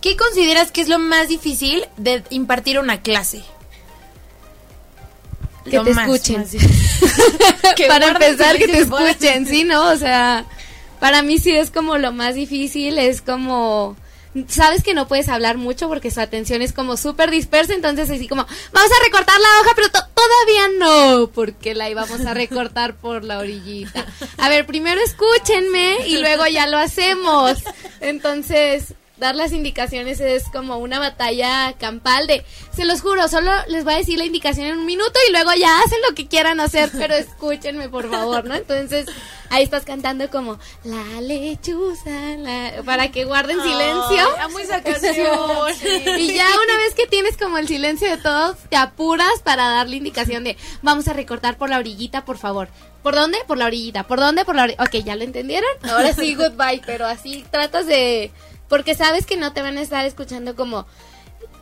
[0.00, 3.42] ¿Qué consideras que es lo más difícil de impartir una clase?
[5.64, 6.42] Que Lo te más, escuchen.
[6.42, 7.10] más difícil.
[7.76, 9.90] Que para empezar, que te escuchen, ¿sí, no?
[9.90, 10.44] O sea,
[11.04, 13.94] para mí sí es como lo más difícil, es como...
[14.48, 18.26] Sabes que no puedes hablar mucho porque su atención es como súper dispersa, entonces así
[18.26, 22.96] como, vamos a recortar la hoja, pero to- todavía no, porque la íbamos a recortar
[22.96, 24.06] por la orillita.
[24.38, 27.58] A ver, primero escúchenme y luego ya lo hacemos.
[28.00, 33.84] Entonces, dar las indicaciones es como una batalla campal de, se los juro, solo les
[33.84, 36.58] voy a decir la indicación en un minuto y luego ya hacen lo que quieran
[36.60, 38.54] hacer, pero escúchenme por favor, ¿no?
[38.56, 39.06] Entonces
[39.50, 44.36] ahí estás cantando como la lechuza, la- para que guarden silencio.
[44.40, 45.14] Amo esa canción.
[46.18, 49.96] Y ya una vez que tienes como el silencio de todos, te apuras para darle
[49.96, 52.68] indicación de vamos a recortar por la orillita, por favor.
[53.02, 53.38] ¿Por dónde?
[53.46, 54.04] Por la orillita.
[54.04, 54.44] ¿Por dónde?
[54.44, 54.82] Por la orillita.
[54.84, 55.68] Ok, ¿ya lo entendieron?
[55.82, 56.80] Ahora sí, goodbye.
[56.86, 58.32] Pero así tratas de...
[58.74, 60.84] Porque sabes que no te van a estar escuchando como...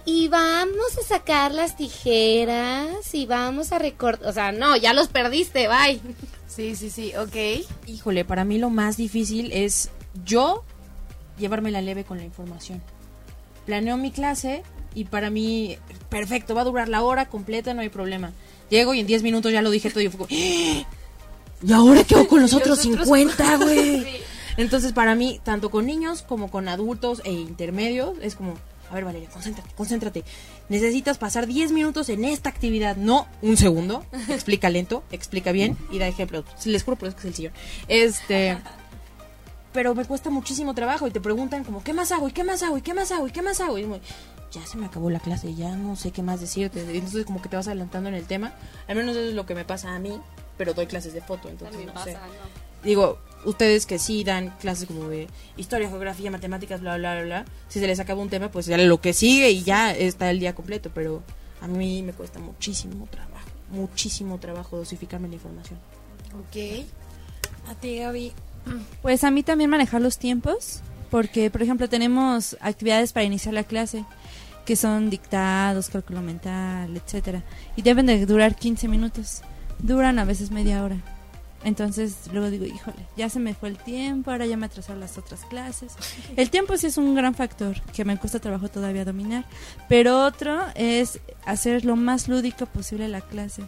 [0.07, 4.27] Y vamos a sacar las tijeras y vamos a recortar...
[4.27, 6.01] O sea, no, ya los perdiste, bye.
[6.49, 7.67] Sí, sí, sí, ok.
[7.87, 9.91] Híjole, para mí lo más difícil es
[10.25, 10.65] yo
[11.39, 12.83] llevarme la leve con la información.
[13.67, 14.63] Planeo mi clase
[14.95, 15.77] y para mí,
[16.09, 18.33] perfecto, va a durar la hora completa, no hay problema.
[18.71, 20.87] Llego y en 10 minutos ya lo dije todo y fue como, "¡Ah!
[21.63, 24.32] ¿y ahora qué hago con los otros 50, güey?
[24.57, 28.55] Entonces para mí, tanto con niños como con adultos e intermedios, es como,
[28.91, 30.25] a ver Valeria, concéntrate, concéntrate.
[30.69, 34.05] Necesitas pasar 10 minutos en esta actividad, no un segundo.
[34.29, 36.45] Explica lento, explica bien y da ejemplo.
[36.65, 37.53] Les juro por eso que es el sillón.
[37.89, 38.59] Este
[39.73, 42.29] pero me cuesta muchísimo trabajo y te preguntan como, ¿qué más hago?
[42.29, 42.77] ¿Y qué más hago?
[42.77, 43.27] ¿Y qué más hago?
[43.27, 43.79] ¿Y qué más hago?
[43.79, 44.01] Y muy,
[44.53, 46.81] ya se me acabó la clase, ya no sé qué más decirte.
[46.81, 48.53] Entonces como que te vas adelantando en el tema.
[48.87, 50.21] Al menos eso es lo que me pasa a mí,
[50.59, 52.17] pero doy clases de foto, entonces no sé.
[52.85, 57.45] Digo, ustedes que sí dan clases como de historia, geografía, matemáticas, bla, bla, bla, bla,
[57.69, 60.41] si se les acaba un tema, pues ya lo que sigue y ya está el
[60.41, 61.23] día completo, pero
[61.61, 65.79] a mí me cuesta muchísimo trabajo, muchísimo trabajo dosificarme la información.
[66.35, 66.87] Ok.
[67.69, 68.33] A ti, Gaby.
[69.03, 73.65] Pues a mí también manejar los tiempos, porque por ejemplo tenemos actividades para iniciar la
[73.65, 74.05] clase
[74.65, 77.43] que son dictados, cálculo mental, etcétera,
[77.77, 79.43] y deben de durar 15 minutos.
[79.81, 80.97] Duran a veces media hora.
[81.65, 85.17] Entonces luego digo, híjole, ya se me fue el tiempo, ahora ya me atrasaron las
[85.19, 85.93] otras clases.
[86.37, 89.45] El tiempo sí es un gran factor que me cuesta trabajo todavía dominar,
[89.89, 93.63] pero otro es hacer lo más lúdico posible la clase.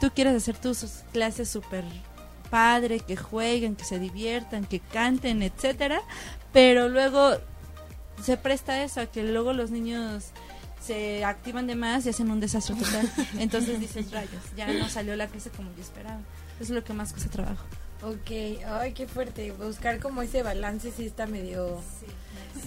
[0.00, 1.84] Tú quieres hacer tus clases súper
[2.50, 6.00] padre, que jueguen, que se diviertan, que canten, etcétera,
[6.52, 7.36] pero luego
[8.22, 10.26] se presta eso a que luego los niños
[10.80, 13.10] se activan de más y hacen un desastre total.
[13.38, 16.20] Entonces dices, rayos, ya no salió la clase como yo esperaba.
[16.60, 17.64] Es lo que más cuesta trabajo.
[18.02, 19.52] Ok, ay, qué fuerte.
[19.52, 21.80] Buscar como ese balance sí está medio...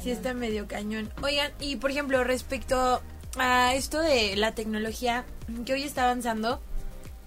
[0.02, 1.12] Sí, está medio cañón.
[1.22, 3.02] Oigan, y por ejemplo, respecto
[3.38, 5.26] a esto de la tecnología
[5.66, 6.62] que hoy está avanzando,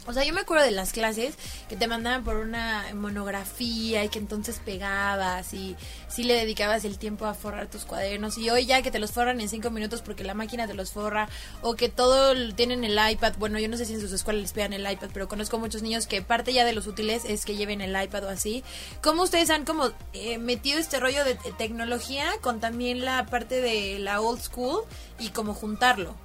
[0.06, 1.34] o sea, yo me acuerdo de las clases
[1.68, 5.76] que te mandaban por una monografía y que entonces pegabas y
[6.08, 9.12] sí le dedicabas el tiempo a forrar tus cuadernos y hoy ya que te los
[9.12, 11.28] forran en cinco minutos porque la máquina te los forra
[11.60, 14.52] o que todo tienen el iPad, bueno, yo no sé si en sus escuelas les
[14.52, 17.56] pegan el iPad, pero conozco muchos niños que parte ya de los útiles es que
[17.56, 18.64] lleven el iPad o así.
[19.02, 23.98] ¿Cómo ustedes han como eh, metido este rollo de tecnología con también la parte de
[23.98, 24.82] la old school
[25.18, 26.16] y como juntarlo?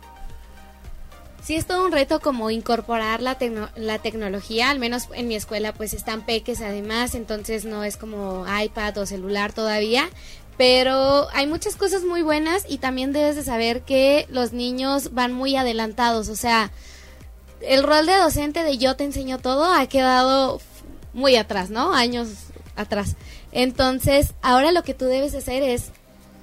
[1.44, 3.38] Sí es todo un reto como incorporar la,
[3.76, 8.46] la tecnología, al menos en mi escuela pues están peques además, entonces no es como
[8.48, 10.10] iPad o celular todavía,
[10.58, 15.34] pero hay muchas cosas muy buenas y también debes de saber que los niños van
[15.34, 16.72] muy adelantados, o sea,
[17.62, 20.60] el rol de docente de yo te enseño todo ha quedado
[21.14, 21.94] muy atrás, ¿no?
[21.94, 22.30] Años
[22.76, 23.16] atrás.
[23.52, 25.92] Entonces, ahora lo que tú debes hacer es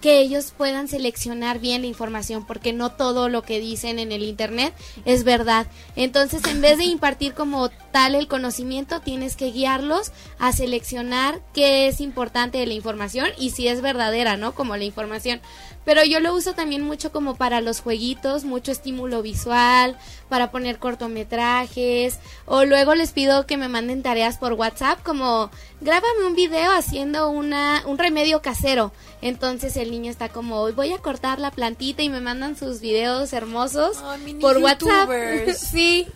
[0.04, 4.22] que ellos puedan seleccionar bien la información, porque no todo lo que dicen en el
[4.22, 4.74] Internet
[5.06, 5.66] es verdad.
[5.96, 11.88] Entonces, en vez de impartir como tal el conocimiento, tienes que guiarlos a seleccionar qué
[11.88, 14.54] es importante de la información y si es verdadera, ¿no?
[14.54, 15.40] Como la información.
[15.84, 20.78] Pero yo lo uso también mucho como para los jueguitos, mucho estímulo visual, para poner
[20.78, 26.72] cortometrajes, o luego les pido que me manden tareas por WhatsApp, como grábame un video
[26.72, 28.92] haciendo una, un remedio casero.
[29.20, 32.80] Entonces el niño está como, hoy voy a cortar la plantita y me mandan sus
[32.80, 34.02] videos hermosos
[34.40, 35.10] por WhatsApp.
[35.56, 36.06] sí.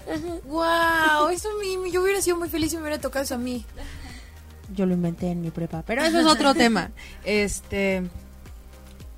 [0.46, 3.38] Wow, eso a mí, yo hubiera sido muy feliz si me hubiera tocado eso a
[3.38, 3.64] mí.
[4.74, 6.90] Yo lo inventé en mi prepa, pero eso es otro tema.
[7.24, 8.02] Este,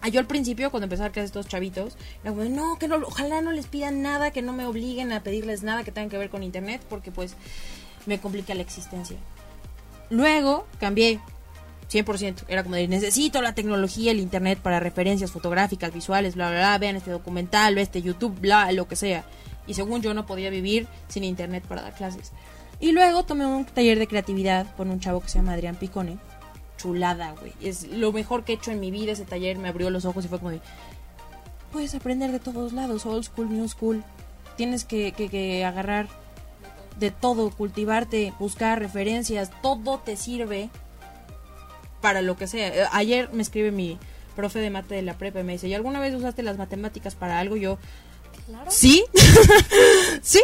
[0.03, 2.97] Ah, yo al principio, cuando empezaba a hacer estos chavitos, era como, no, que no,
[2.97, 6.17] ojalá no les pidan nada, que no me obliguen a pedirles nada que tenga que
[6.17, 7.35] ver con internet, porque pues
[8.07, 9.19] me complica la existencia.
[10.09, 11.21] Luego cambié
[11.91, 12.45] 100%.
[12.49, 16.79] Era como de, necesito la tecnología, el internet para referencias fotográficas, visuales, bla, bla, bla,
[16.79, 19.25] vean este documental, ve este YouTube, bla, lo que sea.
[19.67, 22.33] Y según yo no podía vivir sin internet para dar clases.
[22.81, 26.19] Y luego tomé un taller de creatividad con un chavo que se llama Adrián Picone
[26.81, 27.53] chulada, güey.
[27.61, 29.59] Es lo mejor que he hecho en mi vida ese taller.
[29.59, 30.61] Me abrió los ojos y fue como de...
[31.73, 34.03] Puedes aprender de todos lados, old school, new school.
[34.57, 36.09] Tienes que, que, agarrar
[36.99, 40.69] de todo, cultivarte, buscar referencias, todo te sirve
[42.01, 42.69] para lo que sea.
[42.69, 43.99] Eh, ayer me escribe mi
[44.35, 47.15] profe de mate de la prepa y me dice, ¿y alguna vez usaste las matemáticas
[47.15, 47.57] para algo?
[47.57, 47.79] Yo,
[48.47, 48.71] claro.
[48.71, 49.05] ¿Sí?
[50.23, 50.43] ¿Sí?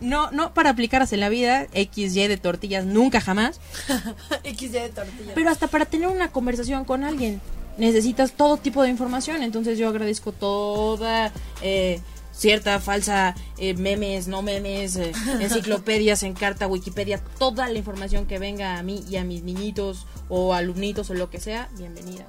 [0.00, 3.60] No, no para aplicarlas en la vida, XY de tortillas, nunca jamás.
[4.44, 5.32] XY de tortillas.
[5.34, 7.40] Pero hasta para tener una conversación con alguien
[7.78, 9.42] necesitas todo tipo de información.
[9.42, 11.32] Entonces yo agradezco toda
[11.62, 12.00] eh,
[12.32, 18.38] cierta falsa eh, memes, no memes, eh, enciclopedias en carta, Wikipedia, toda la información que
[18.38, 22.26] venga a mí y a mis niñitos o alumnitos o lo que sea, bienvenida.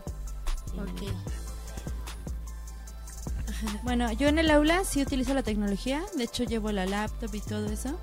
[0.74, 1.39] bienvenida.
[3.84, 7.42] Bueno, yo en el aula sí utilizo la tecnología, de hecho llevo la laptop y
[7.42, 8.00] todo eso,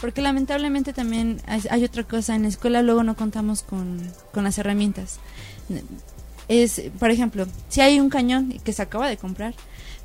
[0.00, 4.00] porque lamentablemente también hay otra cosa, en la escuela luego no contamos con,
[4.34, 5.18] las herramientas.
[6.48, 9.54] Es, por ejemplo, si hay un cañón que se acaba de comprar,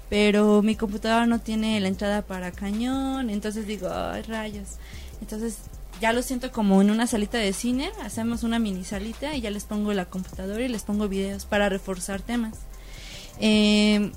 [0.10, 4.78] pero mi computadora no tiene la entrada para cañón, entonces digo, ay rayos.
[5.22, 5.58] Entonces
[6.02, 9.50] ya lo siento como en una salita de cine, hacemos una mini salita y ya
[9.50, 12.54] les pongo la computadora y les pongo videos para reforzar temas.
[13.40, 14.12] Eh,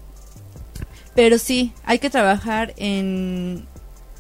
[1.19, 3.67] Pero sí, hay que trabajar en,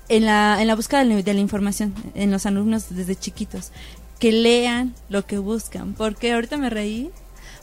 [0.09, 3.70] en, la, en la búsqueda de la, información en los alumnos desde chiquitos.
[4.18, 5.94] Que lean lo que buscan.
[5.94, 7.12] Porque ahorita me reí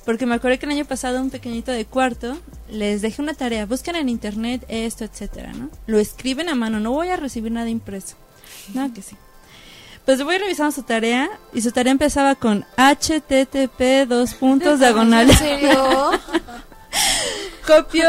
[0.06, 2.38] porque me acuerdo que el año pasado un pequeñito de cuarto
[2.70, 5.70] les dejé una tarea, buscan en internet esto, etcétera, ¿no?
[5.86, 8.16] Lo escriben a mano, no voy a recibir nada impreso.
[8.74, 9.18] No, que sí.
[10.06, 15.42] Pues voy revisando su tarea y su tarea empezaba con http dos puntos diagonales.
[15.42, 16.12] ¿En serio?
[17.66, 18.08] Copio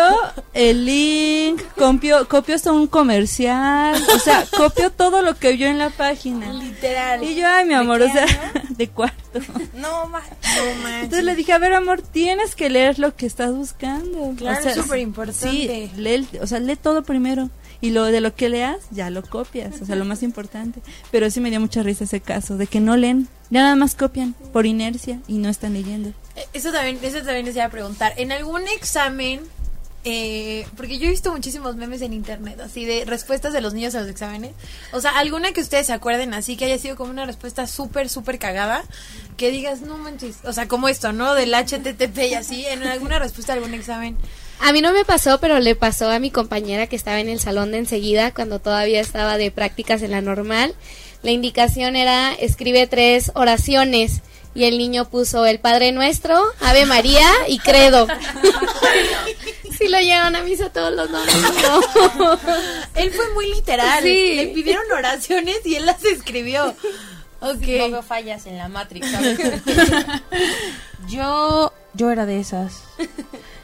[0.53, 5.79] el link, copio, copio hasta un comercial, o sea, copio todo lo que vio en
[5.79, 6.53] la página.
[6.53, 7.23] Literal.
[7.23, 8.27] Y yo, ay, mi amor, o sea,
[8.69, 9.41] de cuarto.
[9.75, 11.05] No, ma no manches.
[11.05, 14.35] Entonces le dije, a ver, amor, tienes que leer lo que estás buscando.
[14.37, 15.49] Claro, O sea, es súper importante.
[15.51, 17.49] Sí, lee, o sea, lee todo primero.
[17.81, 19.81] Y lo de lo que leas, ya lo copias.
[19.83, 20.81] O sea, lo más importante.
[21.11, 23.29] Pero sí me dio mucha risa ese caso, de que no leen.
[23.51, 26.11] Ya nada más copian por inercia y no están leyendo.
[26.37, 28.13] Eh, Eso también, eso también les iba a preguntar.
[28.17, 29.41] En algún examen,
[30.05, 33.95] eh, porque yo he visto muchísimos memes en internet, así de respuestas de los niños
[33.95, 34.53] a los exámenes.
[34.93, 38.09] O sea, alguna que ustedes se acuerden así, que haya sido como una respuesta súper,
[38.09, 38.85] súper cagada,
[39.37, 40.37] que digas, no manches.
[40.45, 41.35] O sea, como esto, ¿no?
[41.35, 44.17] Del HTTP y así, en alguna respuesta de algún examen.
[44.61, 47.41] A mí no me pasó, pero le pasó a mi compañera que estaba en el
[47.41, 50.75] salón de enseguida cuando todavía estaba de prácticas en la normal.
[51.23, 54.23] La indicación era escribe tres oraciones
[54.55, 58.07] y el niño puso el Padre Nuestro, Ave María y Credo.
[59.79, 62.41] sí lo llevan a misa todos los domingos.
[62.95, 64.03] Él fue muy literal.
[64.03, 64.35] Sí.
[64.35, 66.75] Le pidieron oraciones y él las escribió.
[67.41, 67.61] Ok.
[67.61, 69.07] No veo fallas en la Matrix.
[71.09, 72.83] yo, yo era de esas.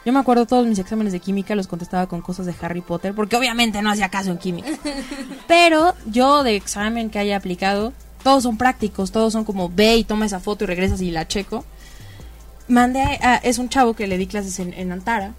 [0.05, 3.15] Yo me acuerdo todos mis exámenes de química los contestaba con cosas de Harry Potter,
[3.15, 4.69] porque obviamente no hacía caso en química.
[5.47, 7.93] Pero yo de examen que haya aplicado,
[8.25, 11.29] todos son prácticos, todos son como ve y toma esa foto y regresas y la
[11.29, 11.65] checo.
[12.67, 15.35] Mandé a, es un chavo que le di clases en, en Antara.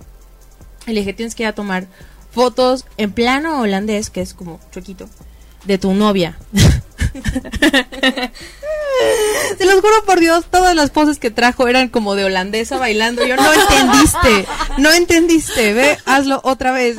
[0.87, 1.87] Y le dije, tienes que ir a tomar
[2.31, 5.09] fotos en plano holandés, que es como chuequito,
[5.65, 6.37] de tu novia.
[9.57, 13.25] Te los juro por Dios, todas las poses que trajo eran como de holandesa bailando.
[13.25, 14.45] Yo no entendiste,
[14.77, 16.97] no entendiste, ve, hazlo otra vez.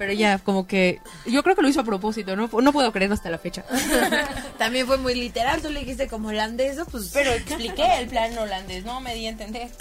[0.00, 3.12] Pero ya, como que yo creo que lo hizo a propósito, no, no puedo creerlo
[3.12, 3.66] hasta la fecha.
[4.58, 5.60] También fue muy literal.
[5.60, 7.10] Tú le dijiste como holandés, pues.
[7.12, 9.68] Pero expliqué el plan holandés, no me di a entender.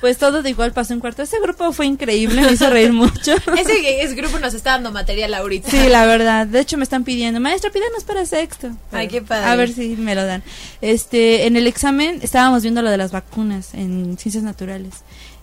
[0.00, 1.22] Pues todo de igual pasó en cuarto.
[1.22, 3.32] Ese grupo fue increíble, me hizo reír mucho.
[3.58, 5.70] Ese, ese grupo nos está dando material ahorita.
[5.70, 6.46] Sí, la verdad.
[6.46, 8.70] De hecho, me están pidiendo, maestra, pídanos para sexto.
[8.92, 9.46] Ay, qué padre.
[9.46, 10.42] A ver si me lo dan.
[10.82, 14.96] Este, en el examen estábamos viendo lo de las vacunas en ciencias naturales.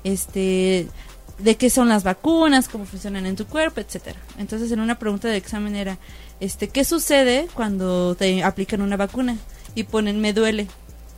[0.03, 0.87] Este,
[1.43, 4.19] de qué son las vacunas, cómo funcionan en tu cuerpo, etcétera.
[4.37, 5.97] Entonces, en una pregunta de examen era,
[6.39, 9.37] este, ¿qué sucede cuando te aplican una vacuna?
[9.75, 10.67] Y ponen, me duele.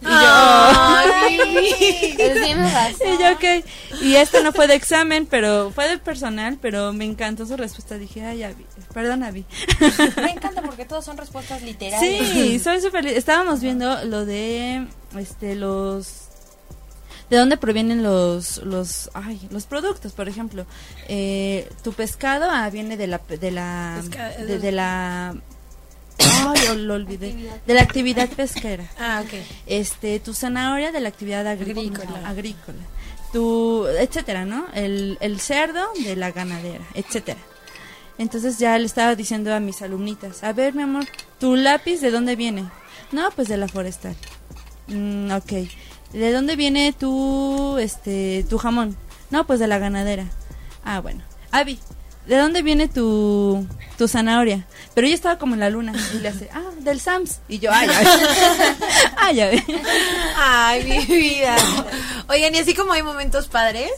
[0.02, 1.40] Y yo, Ay.
[2.14, 3.66] Y yo, ok.
[4.02, 7.98] Y este no fue de examen, pero fue de personal, pero me encantó su respuesta.
[7.98, 9.46] Dije, ay, Abby, perdón, Abby.
[10.18, 12.28] Me encanta porque todas son respuestas literales.
[12.30, 13.08] Sí, soy súper.
[13.08, 16.33] Estábamos viendo lo de este los
[17.34, 20.66] de dónde provienen los los ay, los productos, por ejemplo,
[21.08, 25.36] eh, tu pescado ah, viene de la de la Pesca- de, de la
[26.20, 28.86] ay, lo, lo olvidé, de la actividad pesquera.
[29.00, 29.34] Ah, ok.
[29.66, 32.30] Este, tu zanahoria de la actividad agrícola, Agrícola.
[32.30, 32.84] agrícola.
[33.32, 34.66] Tu etcétera, ¿no?
[34.76, 37.40] El, el cerdo de la ganadera, etcétera.
[38.20, 41.06] Entonces ya le estaba diciendo a mis alumnitas, a ver, mi amor,
[41.40, 42.66] ¿tu lápiz de dónde viene?
[43.12, 44.16] No, pues de la forestal.
[44.88, 45.52] Mm, ok.
[46.14, 48.96] ¿De dónde viene tu, este, tu jamón?
[49.32, 50.26] No, pues de la ganadera.
[50.86, 51.24] Ah, bueno.
[51.52, 51.80] Avi,
[52.28, 54.66] ¿de dónde viene tu, tu zanahoria?
[54.94, 57.40] Pero ella estaba como en la luna y le hace, ah, del Sams.
[57.48, 58.08] Y yo, ay, ay.
[59.18, 59.64] ay, ve.
[60.38, 61.56] Ay, mi vida.
[62.30, 63.92] Oigan, y así como hay momentos padres,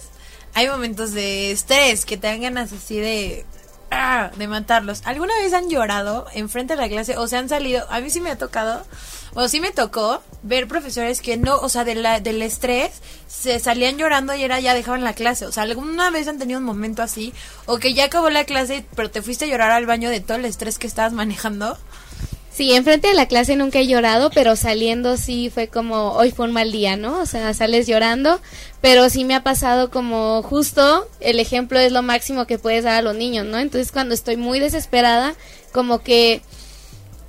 [0.54, 3.46] hay momentos de estrés que te dan ganas así de
[3.92, 5.02] ah, de matarlos.
[5.06, 7.86] ¿Alguna vez han llorado enfrente de la clase o se han salido?
[7.90, 8.86] A mí sí me ha tocado,
[9.36, 12.92] o sí me tocó ver profesores que no, o sea, de la, del estrés
[13.28, 15.46] se salían llorando y era ya dejaban la clase.
[15.46, 17.34] O sea, ¿alguna vez han tenido un momento así?
[17.66, 20.38] O que ya acabó la clase, pero te fuiste a llorar al baño de todo
[20.38, 21.78] el estrés que estabas manejando.
[22.56, 26.46] Sí, enfrente de la clase nunca he llorado, pero saliendo sí fue como, hoy fue
[26.46, 27.20] un mal día, ¿no?
[27.20, 28.40] O sea, sales llorando,
[28.80, 32.94] pero sí me ha pasado como justo, el ejemplo es lo máximo que puedes dar
[32.94, 33.60] a los niños, ¿no?
[33.60, 35.36] Entonces cuando estoy muy desesperada,
[35.74, 36.42] como que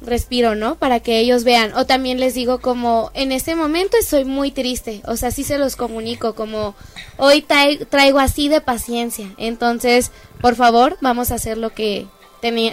[0.07, 0.76] respiro, ¿no?
[0.76, 1.74] Para que ellos vean.
[1.74, 5.59] O también les digo como, en este momento estoy muy triste, o sea, sí se
[5.59, 6.74] los comunico como,
[7.18, 12.07] hoy trai- traigo así de paciencia, entonces, por favor, vamos a hacer lo que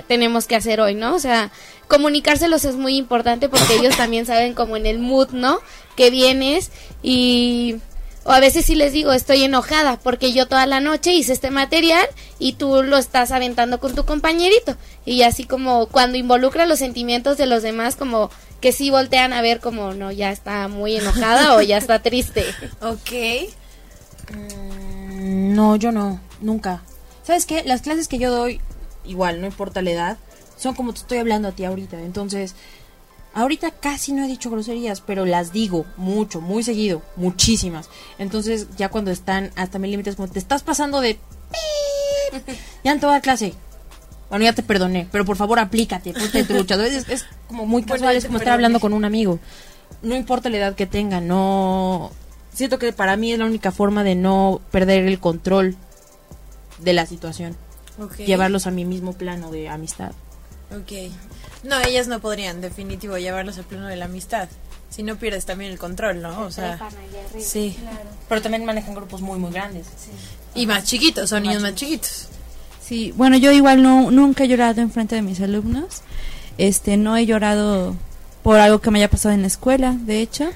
[0.08, 1.16] tenemos que hacer hoy, ¿no?
[1.16, 1.52] O sea,
[1.88, 5.60] comunicárselos es muy importante porque ellos también saben como en el mood, ¿no?
[5.96, 6.70] Que vienes
[7.02, 7.78] y
[8.26, 11.52] O a veces sí les digo, estoy enojada porque yo toda la noche hice este
[11.52, 12.06] material
[12.40, 14.78] y tú lo estás aventando con tu compañerito.
[15.06, 18.30] Y así como cuando involucra los sentimientos de los demás, como
[18.62, 22.46] que sí voltean a ver como, no, ya está muy enojada o ya está triste.
[22.82, 23.12] Ok.
[24.34, 26.82] Mm, No, yo no, nunca.
[27.24, 27.64] ¿Sabes qué?
[27.64, 28.62] Las clases que yo doy,
[29.06, 30.18] igual, no importa la edad,
[30.58, 32.00] son como te estoy hablando a ti ahorita.
[32.00, 32.56] Entonces,
[33.34, 37.90] ahorita casi no he dicho groserías, pero las digo mucho, muy seguido, muchísimas.
[38.18, 41.20] Entonces, ya cuando están hasta mis límites, como te estás pasando de...
[42.84, 43.54] Ya en toda clase.
[44.30, 46.76] Bueno, ya te perdoné, pero por favor aplícate, ponte trucha.
[46.76, 49.40] Veces es como muy Bueno, casual, ya es como estar hablando con un amigo.
[50.02, 52.12] No importa la edad que tenga, no...
[52.54, 55.76] Siento que para mí es la única forma de no perder el control
[56.80, 57.56] de la situación.
[58.00, 58.18] Ok.
[58.18, 60.12] Llevarlos a mi mismo plano de amistad.
[60.72, 61.12] Ok.
[61.64, 64.50] No, ellas no podrían, definitivo, llevarlos al plano de la amistad.
[64.90, 66.42] Si no pierdes también el control, ¿no?
[66.42, 66.80] O sea,
[67.40, 67.76] sí.
[68.30, 69.88] Pero también manejan grupos muy, muy grandes.
[70.54, 72.28] Y más chiquitos, son niños más chiquitos.
[72.82, 76.02] Sí, bueno, yo igual no, nunca he llorado en frente de mis alumnos.
[76.58, 77.96] Este, no he llorado
[78.44, 80.50] por algo que me haya pasado en la escuela, de hecho.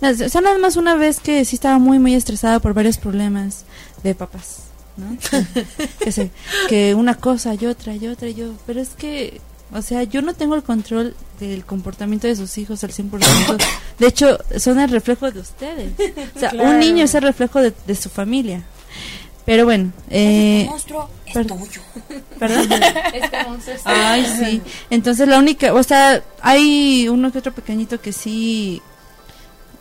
[0.00, 2.98] No, o sea, nada más una vez que sí estaba muy, muy estresada por varios
[2.98, 3.64] problemas
[4.02, 4.64] de papás,
[4.96, 5.16] ¿no?
[6.00, 6.30] que, sé,
[6.68, 8.52] que una cosa y otra y otra y yo.
[8.66, 9.40] Pero es que,
[9.72, 13.62] o sea, yo no tengo el control del comportamiento de sus hijos al 100%.
[13.98, 15.92] De hecho, son el reflejo de ustedes.
[16.36, 18.62] O sea, un niño es el reflejo de, de su familia.
[19.46, 21.80] Pero bueno, eh, monstruo es per- tuyo.
[22.38, 22.68] ¿Perdón?
[23.14, 23.82] Es como un susto.
[23.84, 24.62] Ay, sí.
[24.90, 28.80] Entonces la única, o sea, hay uno que otro pequeñito que sí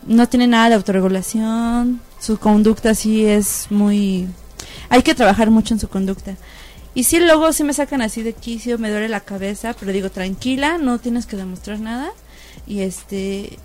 [0.07, 4.27] no tiene nada de autorregulación, su conducta sí es muy...
[4.89, 6.35] Hay que trabajar mucho en su conducta.
[6.93, 10.09] Y sí, luego sí me sacan así de quicio, me duele la cabeza, pero digo,
[10.09, 12.11] tranquila, no tienes que demostrar nada.
[12.65, 13.57] Y este,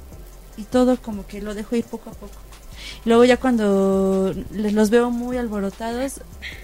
[0.56, 2.34] y todo como que lo dejo ir poco a poco.
[3.04, 6.20] Luego ya cuando les los veo muy alborotados,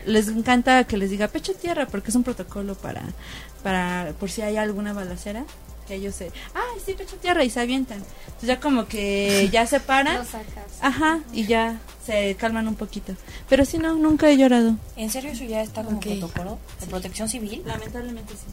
[0.07, 3.03] les encanta que les diga pecho tierra porque es un protocolo para
[3.63, 5.45] para por si hay alguna balacera
[5.87, 7.99] que ellos se, ay sí pecho tierra y se avientan.
[8.27, 10.65] Entonces ya como que ya se paran, Lo sacas.
[10.81, 13.15] ajá, y ya se calman un poquito.
[13.49, 14.75] Pero si no, nunca he llorado.
[14.97, 17.63] ¿En serio eso ya está como protocolo de protección civil?
[17.67, 18.45] Lamentablemente sí.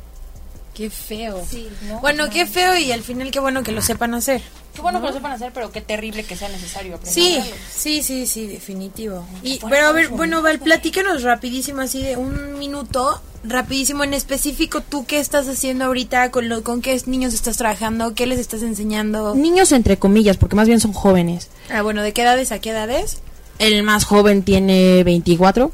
[0.78, 1.43] Qué feo.
[1.49, 1.67] Sí.
[1.88, 1.99] ¿no?
[2.01, 4.43] Bueno, qué feo y al final qué bueno que lo sepan hacer.
[4.75, 7.15] Qué bueno que lo sepan hacer, pero qué terrible que sea necesario aprender.
[7.15, 7.41] Sí,
[7.75, 9.25] sí, sí, sí, definitivo.
[9.41, 14.82] Y, pero a ver, bueno, Val, platícanos rapidísimo, así de un minuto, rapidísimo, en específico,
[14.82, 16.30] ¿tú qué estás haciendo ahorita?
[16.30, 18.13] ¿Con, lo, con qué niños estás trabajando?
[18.13, 19.34] ¿Qué les estás enseñando?
[19.34, 21.49] Niños entre comillas, porque más bien son jóvenes.
[21.71, 23.23] Ah, bueno, ¿de qué edades a qué edades?
[23.57, 25.71] El más joven tiene 24.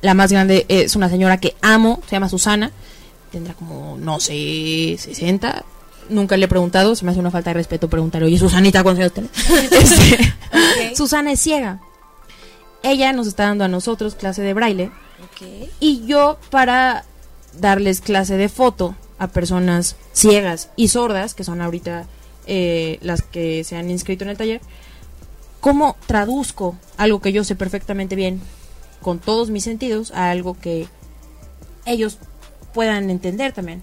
[0.00, 2.72] La más grande es una señora que amo, se llama Susana.
[3.34, 5.64] Tendrá como, no sé, 60.
[6.08, 9.12] Nunca le he preguntado, se me hace una falta de respeto preguntarle, oye, Susanita, ¿cuántos
[9.18, 9.28] años?
[9.72, 10.96] Este, Ok.
[10.96, 11.80] Susana es ciega.
[12.84, 14.92] Ella nos está dando a nosotros clase de braille
[15.24, 15.68] Ok.
[15.80, 17.04] y yo para
[17.58, 22.06] darles clase de foto a personas ciegas y sordas, que son ahorita
[22.46, 24.60] eh, las que se han inscrito en el taller,
[25.60, 28.40] ¿cómo traduzco algo que yo sé perfectamente bien
[29.02, 30.86] con todos mis sentidos a algo que
[31.86, 32.18] ellos
[32.74, 33.80] puedan entender también?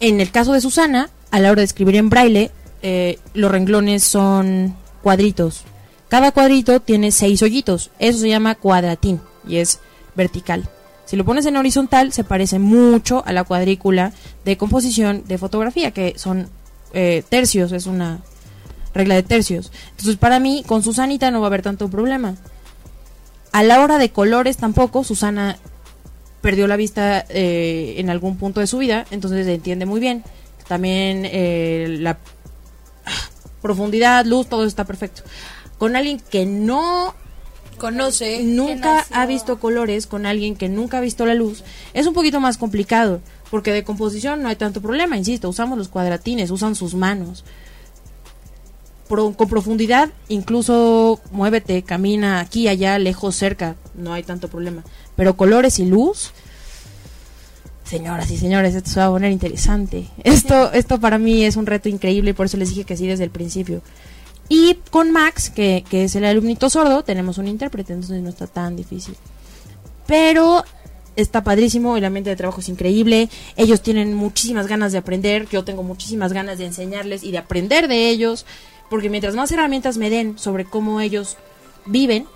[0.00, 2.50] En el caso de Susana, a la hora de escribir en braille,
[2.82, 5.62] eh, los renglones son cuadritos.
[6.08, 7.90] Cada cuadrito tiene seis hoyitos.
[7.98, 9.80] Eso se llama cuadratín y es
[10.14, 10.68] vertical.
[11.04, 14.12] Si lo pones en horizontal, se parece mucho a la cuadrícula
[14.44, 16.50] de composición de fotografía, que son
[16.92, 18.20] eh, tercios, es una
[18.94, 19.72] regla de tercios.
[19.90, 22.36] Entonces, para mí, con Susanita no va a haber tanto problema.
[23.52, 25.58] A la hora de colores tampoco, Susana
[26.40, 30.24] perdió la vista eh, en algún punto de su vida, entonces se entiende muy bien.
[30.66, 32.18] También eh, la
[33.62, 35.22] profundidad, luz, todo está perfecto.
[35.78, 37.14] Con alguien que no
[37.78, 38.42] Conoce.
[38.42, 41.62] nunca ha visto colores, con alguien que nunca ha visto la luz,
[41.94, 43.20] es un poquito más complicado,
[43.50, 47.44] porque de composición no hay tanto problema, insisto, usamos los cuadratines, usan sus manos.
[49.08, 54.84] Con profundidad, incluso muévete, camina aquí, allá, lejos, cerca, no hay tanto problema.
[55.16, 56.32] Pero colores y luz,
[57.84, 60.08] señoras y señores, esto se va a poner interesante.
[60.24, 63.06] Esto, esto para mí es un reto increíble y por eso les dije que sí
[63.06, 63.80] desde el principio.
[64.50, 68.46] Y con Max, que, que es el alumnito sordo, tenemos un intérprete, entonces no está
[68.46, 69.16] tan difícil.
[70.06, 70.64] Pero
[71.16, 75.64] está padrísimo, el ambiente de trabajo es increíble, ellos tienen muchísimas ganas de aprender, yo
[75.64, 78.46] tengo muchísimas ganas de enseñarles y de aprender de ellos,
[78.90, 81.36] porque mientras más herramientas me den sobre cómo ellos
[81.86, 82.26] viven,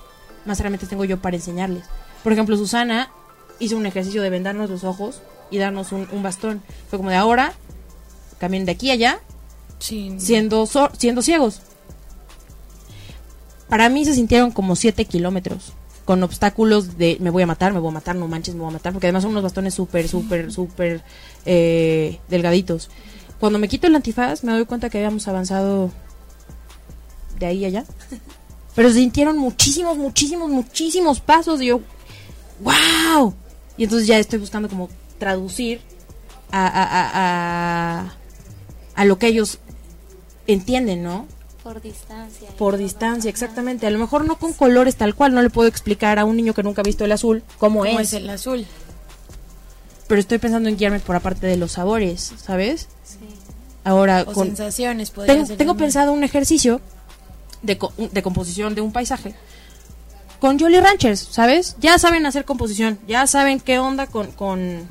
[0.44, 1.84] más herramientas tengo yo para enseñarles.
[2.22, 3.10] Por ejemplo, Susana
[3.58, 6.62] hizo un ejercicio de vendarnos los ojos y darnos un, un bastón.
[6.88, 7.52] Fue como de ahora,
[8.38, 9.18] caminen de aquí a allá,
[9.78, 10.14] Sí.
[10.18, 10.64] siendo,
[10.96, 11.60] siendo ciegos.
[13.68, 15.72] para mí se sintieron como 7 kilómetros
[16.04, 18.70] con obstáculos de me voy a matar, me voy a matar, no manches, me voy
[18.70, 21.02] a matar, porque además son unos bastones súper, súper, súper
[21.46, 22.90] eh, delgaditos.
[23.40, 25.90] Cuando me quito el antifaz me doy cuenta que habíamos avanzado
[27.46, 27.84] de ahí a allá.
[28.74, 31.80] Pero se sintieron muchísimos, muchísimos, muchísimos pasos y yo,
[32.60, 33.34] wow.
[33.76, 34.88] Y entonces ya estoy buscando como
[35.18, 35.80] traducir
[36.50, 37.10] a, a, a,
[38.06, 38.14] a,
[38.94, 39.58] a lo que ellos
[40.46, 41.26] entienden, ¿no?
[41.62, 42.48] Por distancia.
[42.58, 43.86] Por distancia, exactamente.
[43.86, 46.54] A lo mejor no con colores tal cual, no le puedo explicar a un niño
[46.54, 48.08] que nunca ha visto el azul cómo, ¿Cómo es.
[48.08, 48.66] es el azul?
[50.08, 52.88] Pero estoy pensando en guiarme por aparte de los sabores, ¿sabes?
[53.04, 53.18] Sí.
[53.84, 55.86] Ahora, O con, sensaciones, podría tengo, ser tengo también.
[55.86, 56.80] pensado un ejercicio
[57.62, 57.78] de,
[58.12, 59.34] de composición de un paisaje
[60.42, 61.76] con Jolly Ranchers, ¿sabes?
[61.78, 64.88] Ya saben hacer composición, ya saben qué onda con, con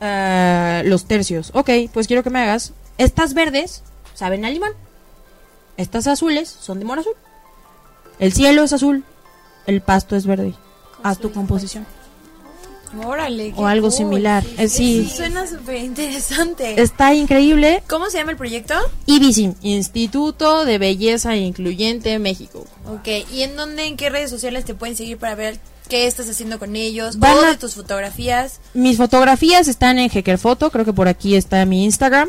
[0.00, 1.52] ah, los tercios.
[1.54, 2.72] Ok, pues quiero que me hagas.
[2.98, 4.72] Estas verdes saben a limón.
[5.76, 7.14] Estas azules son de mora azul.
[8.18, 9.04] El cielo es azul.
[9.66, 10.54] El pasto es verde.
[11.04, 11.86] Haz tu composición.
[13.04, 13.52] Órale.
[13.56, 13.96] O algo cool.
[13.96, 14.44] similar.
[14.56, 15.08] Eh, sí.
[15.14, 16.80] Suena súper interesante.
[16.80, 17.82] Está increíble.
[17.88, 18.74] ¿Cómo se llama el proyecto?
[19.06, 22.66] IBISIM, Instituto de Belleza Incluyente México.
[22.86, 25.58] Ok, ¿y en dónde, en qué redes sociales te pueden seguir para ver
[25.88, 27.18] qué estás haciendo con ellos?
[27.18, 28.60] Van a- de tus fotografías.
[28.74, 32.28] Mis fotografías están en Hecker Foto, creo que por aquí está mi Instagram.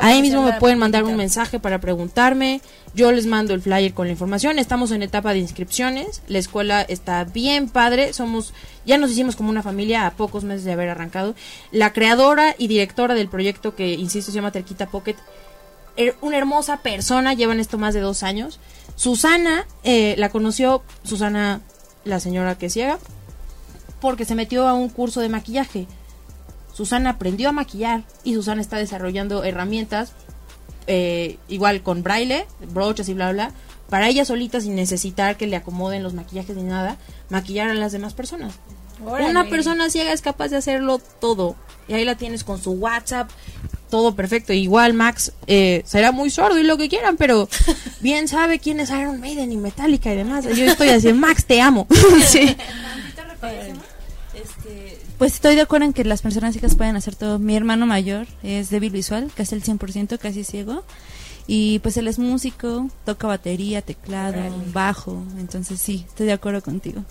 [0.00, 2.60] Ahí mismo me pueden mandar un mensaje para preguntarme.
[2.94, 4.58] Yo les mando el flyer con la información.
[4.58, 6.22] Estamos en etapa de inscripciones.
[6.26, 8.12] La escuela está bien padre.
[8.12, 8.52] Somos,
[8.84, 11.34] ya nos hicimos como una familia a pocos meses de haber arrancado.
[11.70, 15.14] La creadora y directora del proyecto que, insisto, se llama Terquita Pocket,
[15.96, 18.58] er- una hermosa persona, llevan esto más de dos años.
[18.96, 21.60] Susana, eh, la conoció, Susana,
[22.10, 22.98] la señora que ciega,
[24.00, 25.86] porque se metió a un curso de maquillaje.
[26.72, 30.12] Susana aprendió a maquillar y Susana está desarrollando herramientas,
[30.86, 33.52] eh, igual con braille, brochas y bla, bla,
[33.88, 36.96] para ella solita sin necesitar que le acomoden los maquillajes ni nada,
[37.28, 38.54] maquillar a las demás personas.
[39.04, 39.30] Órale.
[39.30, 41.56] Una persona ciega es capaz de hacerlo todo.
[41.88, 43.30] Y ahí la tienes con su WhatsApp,
[43.90, 44.52] todo perfecto.
[44.52, 47.48] Igual Max eh, será muy sordo y lo que quieran, pero
[48.00, 50.44] bien sabe quién es Iron Maiden y Metallica y demás.
[50.44, 51.86] Yo estoy así, Max, te amo.
[52.26, 52.56] sí.
[55.18, 57.38] Pues estoy de acuerdo en que las personas ciegas pueden hacer todo.
[57.38, 60.82] Mi hermano mayor es débil visual, casi el 100%, casi ciego.
[61.46, 64.40] Y pues él es músico, toca batería, teclado,
[64.72, 65.22] bajo.
[65.38, 67.02] Entonces sí, estoy de acuerdo contigo.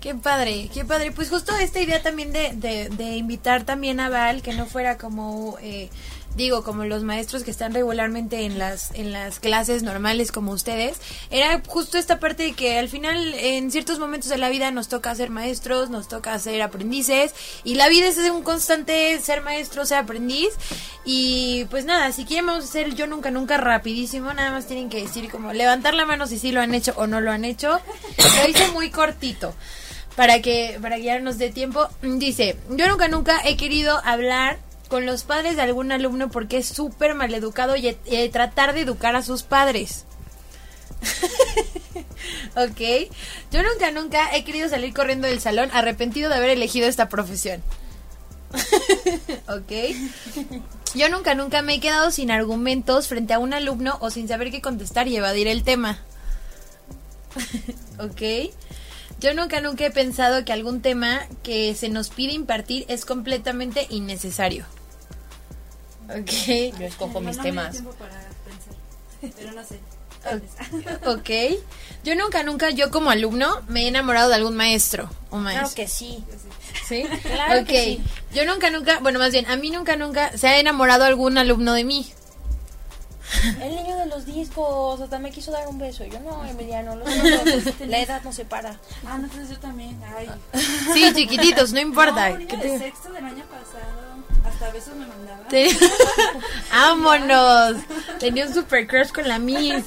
[0.00, 1.12] Qué padre, qué padre.
[1.12, 4.96] Pues justo esta idea también de, de, de invitar también a Val, que no fuera
[4.96, 5.90] como, eh,
[6.36, 10.98] digo, como los maestros que están regularmente en las, en las clases normales como ustedes,
[11.30, 14.88] era justo esta parte de que al final en ciertos momentos de la vida nos
[14.88, 19.84] toca ser maestros, nos toca ser aprendices, y la vida es un constante ser maestro,
[19.84, 20.50] ser aprendiz,
[21.04, 24.88] y pues nada, si quieren vamos a hacer yo nunca, nunca rapidísimo, nada más tienen
[24.88, 27.44] que decir como levantar la mano si sí lo han hecho o no lo han
[27.44, 27.80] hecho.
[28.18, 29.54] Lo hice muy cortito
[30.16, 31.88] para que para que ya nos dé tiempo.
[32.02, 34.58] Dice, yo nunca nunca he querido hablar
[34.92, 39.16] con los padres de algún alumno porque es súper maleducado y, y tratar de educar
[39.16, 40.04] a sus padres.
[42.56, 43.10] ok.
[43.50, 47.62] Yo nunca nunca he querido salir corriendo del salón arrepentido de haber elegido esta profesión.
[49.48, 49.96] ok.
[50.94, 54.50] Yo nunca, nunca me he quedado sin argumentos frente a un alumno o sin saber
[54.50, 56.00] qué contestar y evadir el tema.
[57.98, 58.52] ok.
[59.20, 63.86] Yo nunca, nunca he pensado que algún tema que se nos pide impartir es completamente
[63.88, 64.66] innecesario.
[66.08, 66.78] Ok.
[66.78, 67.82] Yo escojo mis temas.
[71.06, 71.30] Ok.
[72.04, 75.68] Yo nunca, nunca, yo como alumno, me he enamorado de algún maestro o maestro.
[75.68, 76.24] Claro que sí.
[76.86, 77.04] ¿Sí?
[77.22, 77.66] Claro ok.
[77.66, 78.02] que sí.
[78.34, 81.74] Yo nunca, nunca, bueno, más bien, a mí nunca, nunca se ha enamorado algún alumno
[81.74, 82.12] de mí.
[83.60, 86.04] El niño de los discos, hasta me quiso dar un beso.
[86.04, 88.78] Yo no, Emiliano, los niños, la edad no separa.
[89.06, 89.98] Ah, no, entonces yo también.
[90.16, 90.28] Ay.
[90.92, 92.30] Sí, chiquititos, no importa.
[92.30, 94.11] No, niño ¿Qué de sexto del año pasado.
[94.44, 95.48] Hasta besos me mandaba.
[95.48, 95.76] te-
[96.72, 97.76] ¡Vámonos!
[98.18, 99.84] Tenía un super crush con la Miss.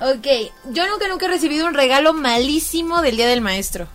[0.00, 0.26] Ok,
[0.70, 3.88] yo nunca, nunca he recibido un regalo malísimo del Día del Maestro.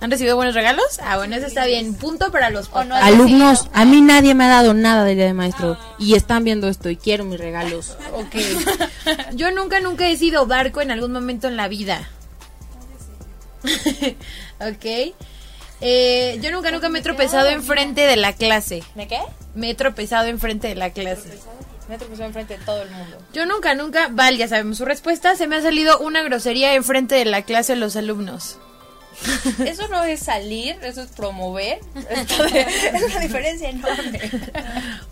[0.00, 0.84] ¿Han recibido buenos regalos?
[1.04, 1.94] Ah, bueno, eso está bien.
[1.94, 3.02] Punto para los papás.
[3.04, 5.78] Alumnos, a mí nadie me ha dado nada del día de maestro.
[5.96, 7.96] Y están viendo esto y quiero mis regalos.
[8.12, 8.34] Ok.
[9.34, 12.08] Yo nunca, nunca he sido barco en algún momento en la vida.
[14.60, 15.14] ok.
[15.82, 18.82] Eh, yo nunca, nunca me he tropezado enfrente de la clase.
[18.94, 19.18] ¿Me qué?
[19.54, 21.38] Me he tropezado enfrente de la clase.
[21.88, 23.18] Me tropezó enfrente de todo el mundo.
[23.32, 27.16] Yo nunca, nunca, Val, ya sabemos su respuesta, se me ha salido una grosería enfrente
[27.16, 28.58] de la clase de los alumnos.
[29.66, 31.80] Eso no es salir, eso es promover.
[31.94, 34.20] Es una diferencia enorme.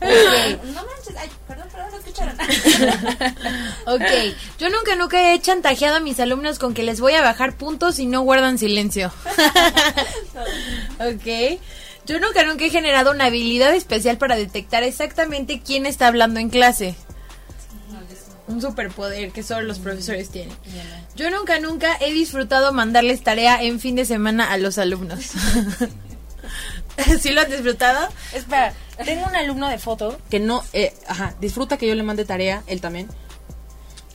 [0.01, 0.65] Ok.
[0.65, 2.37] No manches, ay, perdón, perdón, es escucharon.
[3.87, 7.57] Ok, yo nunca, nunca he chantajeado a mis alumnos con que les voy a bajar
[7.57, 9.13] puntos si no guardan silencio.
[10.99, 11.59] ok,
[12.07, 16.51] yo nunca, nunca he generado una habilidad especial para detectar exactamente quién está hablando en
[16.51, 16.95] clase.
[18.51, 20.55] Un superpoder que solo los profesores tienen.
[21.17, 25.21] Yo nunca, nunca he disfrutado mandarles tarea en fin de semana a los alumnos.
[27.21, 28.09] ¿Sí lo han disfrutado?
[28.35, 28.75] Espera,
[29.05, 32.63] tengo un alumno de foto que no, eh, ajá, disfruta que yo le mande tarea,
[32.67, 33.09] él también.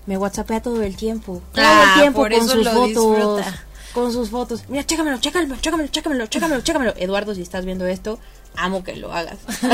[0.06, 1.42] Me whatsappea todo el tiempo.
[1.54, 2.88] Todo Ah, el tiempo por con eso sus lo fotos.
[2.90, 3.66] disfruta.
[3.94, 4.64] Con sus fotos.
[4.68, 6.94] Mira, chécamelo, chécamelo, chécamelo, chécamelo, chécamelo, chécamelo.
[6.98, 8.20] Eduardo, si estás viendo esto,
[8.58, 9.38] amo que lo hagas.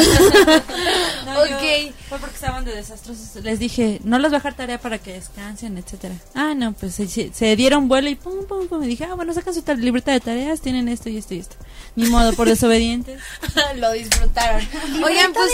[1.26, 1.94] No, Ok.
[2.10, 3.44] fue porque estaban de desastrosos.
[3.44, 6.16] Les dije, no les voy a dejar tarea para que descansen, etcétera.
[6.34, 8.84] Ah, no, pues se, se- dieron vuelo y pum, pum, pum.
[8.84, 11.40] Y dije, ah, bueno, sacan su ta- libreta de tareas, tienen esto y esto y
[11.40, 11.56] esto.
[11.94, 13.22] Ni modo, por desobedientes.
[13.76, 14.66] lo disfrutaron.
[15.04, 15.52] Oigan, pues,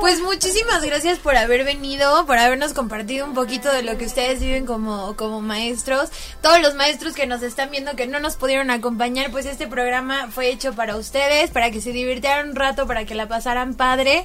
[0.00, 4.38] pues muchísimas gracias por haber venido, por habernos compartido un poquito de lo que ustedes
[4.38, 6.10] viven como, como maestros.
[6.40, 10.28] Todos los maestros que nos están viendo que no nos pudieron acompañar, pues este programa
[10.30, 14.24] fue hecho para ustedes, para que se divirtieran un rato, para que la pasaran padre.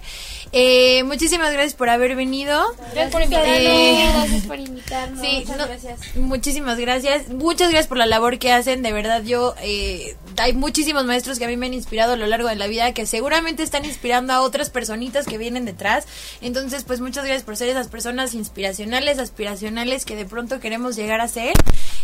[0.51, 2.63] Eh, muchísimas gracias por haber venido.
[2.93, 3.57] Gracias por invitarnos.
[3.57, 4.13] invitarnos.
[4.13, 5.21] Gracias por invitarnos.
[5.21, 6.15] Sí, Muchas no- gracias.
[6.15, 7.29] Muchísimas gracias.
[7.29, 8.83] Muchas gracias por la labor que hacen.
[8.83, 9.55] De verdad, yo.
[9.61, 12.67] Eh, hay muchísimos maestros que a mí me han inspirado a lo largo de la
[12.67, 16.05] vida que seguramente están inspirando a otras personitas que vienen detrás.
[16.41, 21.19] Entonces, pues muchas gracias por ser esas personas inspiracionales, aspiracionales que de pronto queremos llegar
[21.19, 21.53] a ser.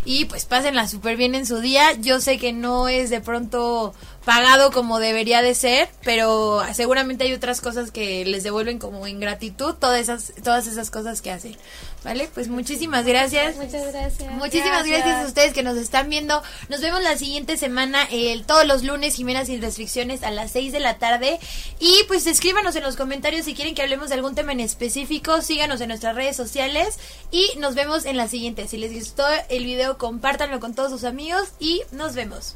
[0.05, 1.93] Y pues pásenla súper bien en su día.
[1.93, 3.93] Yo sé que no es de pronto
[4.25, 9.75] pagado como debería de ser, pero seguramente hay otras cosas que les devuelven como ingratitud,
[9.75, 11.57] todas esas, todas esas cosas que hacen.
[12.03, 12.29] ¿Vale?
[12.33, 13.55] Pues muchísimas gracias.
[13.55, 14.31] Muchas gracias.
[14.33, 15.23] Muchísimas gracias.
[15.23, 16.43] a ustedes que nos están viendo.
[16.67, 20.73] Nos vemos la siguiente semana, el, todos los lunes, Jimena sin restricciones, a las 6
[20.73, 21.39] de la tarde.
[21.79, 25.41] Y pues escríbanos en los comentarios si quieren que hablemos de algún tema en específico.
[25.41, 26.99] Síganos en nuestras redes sociales.
[27.31, 28.67] Y nos vemos en la siguiente.
[28.67, 31.49] Si les gustó el video, compártanlo con todos sus amigos.
[31.59, 32.55] Y nos vemos.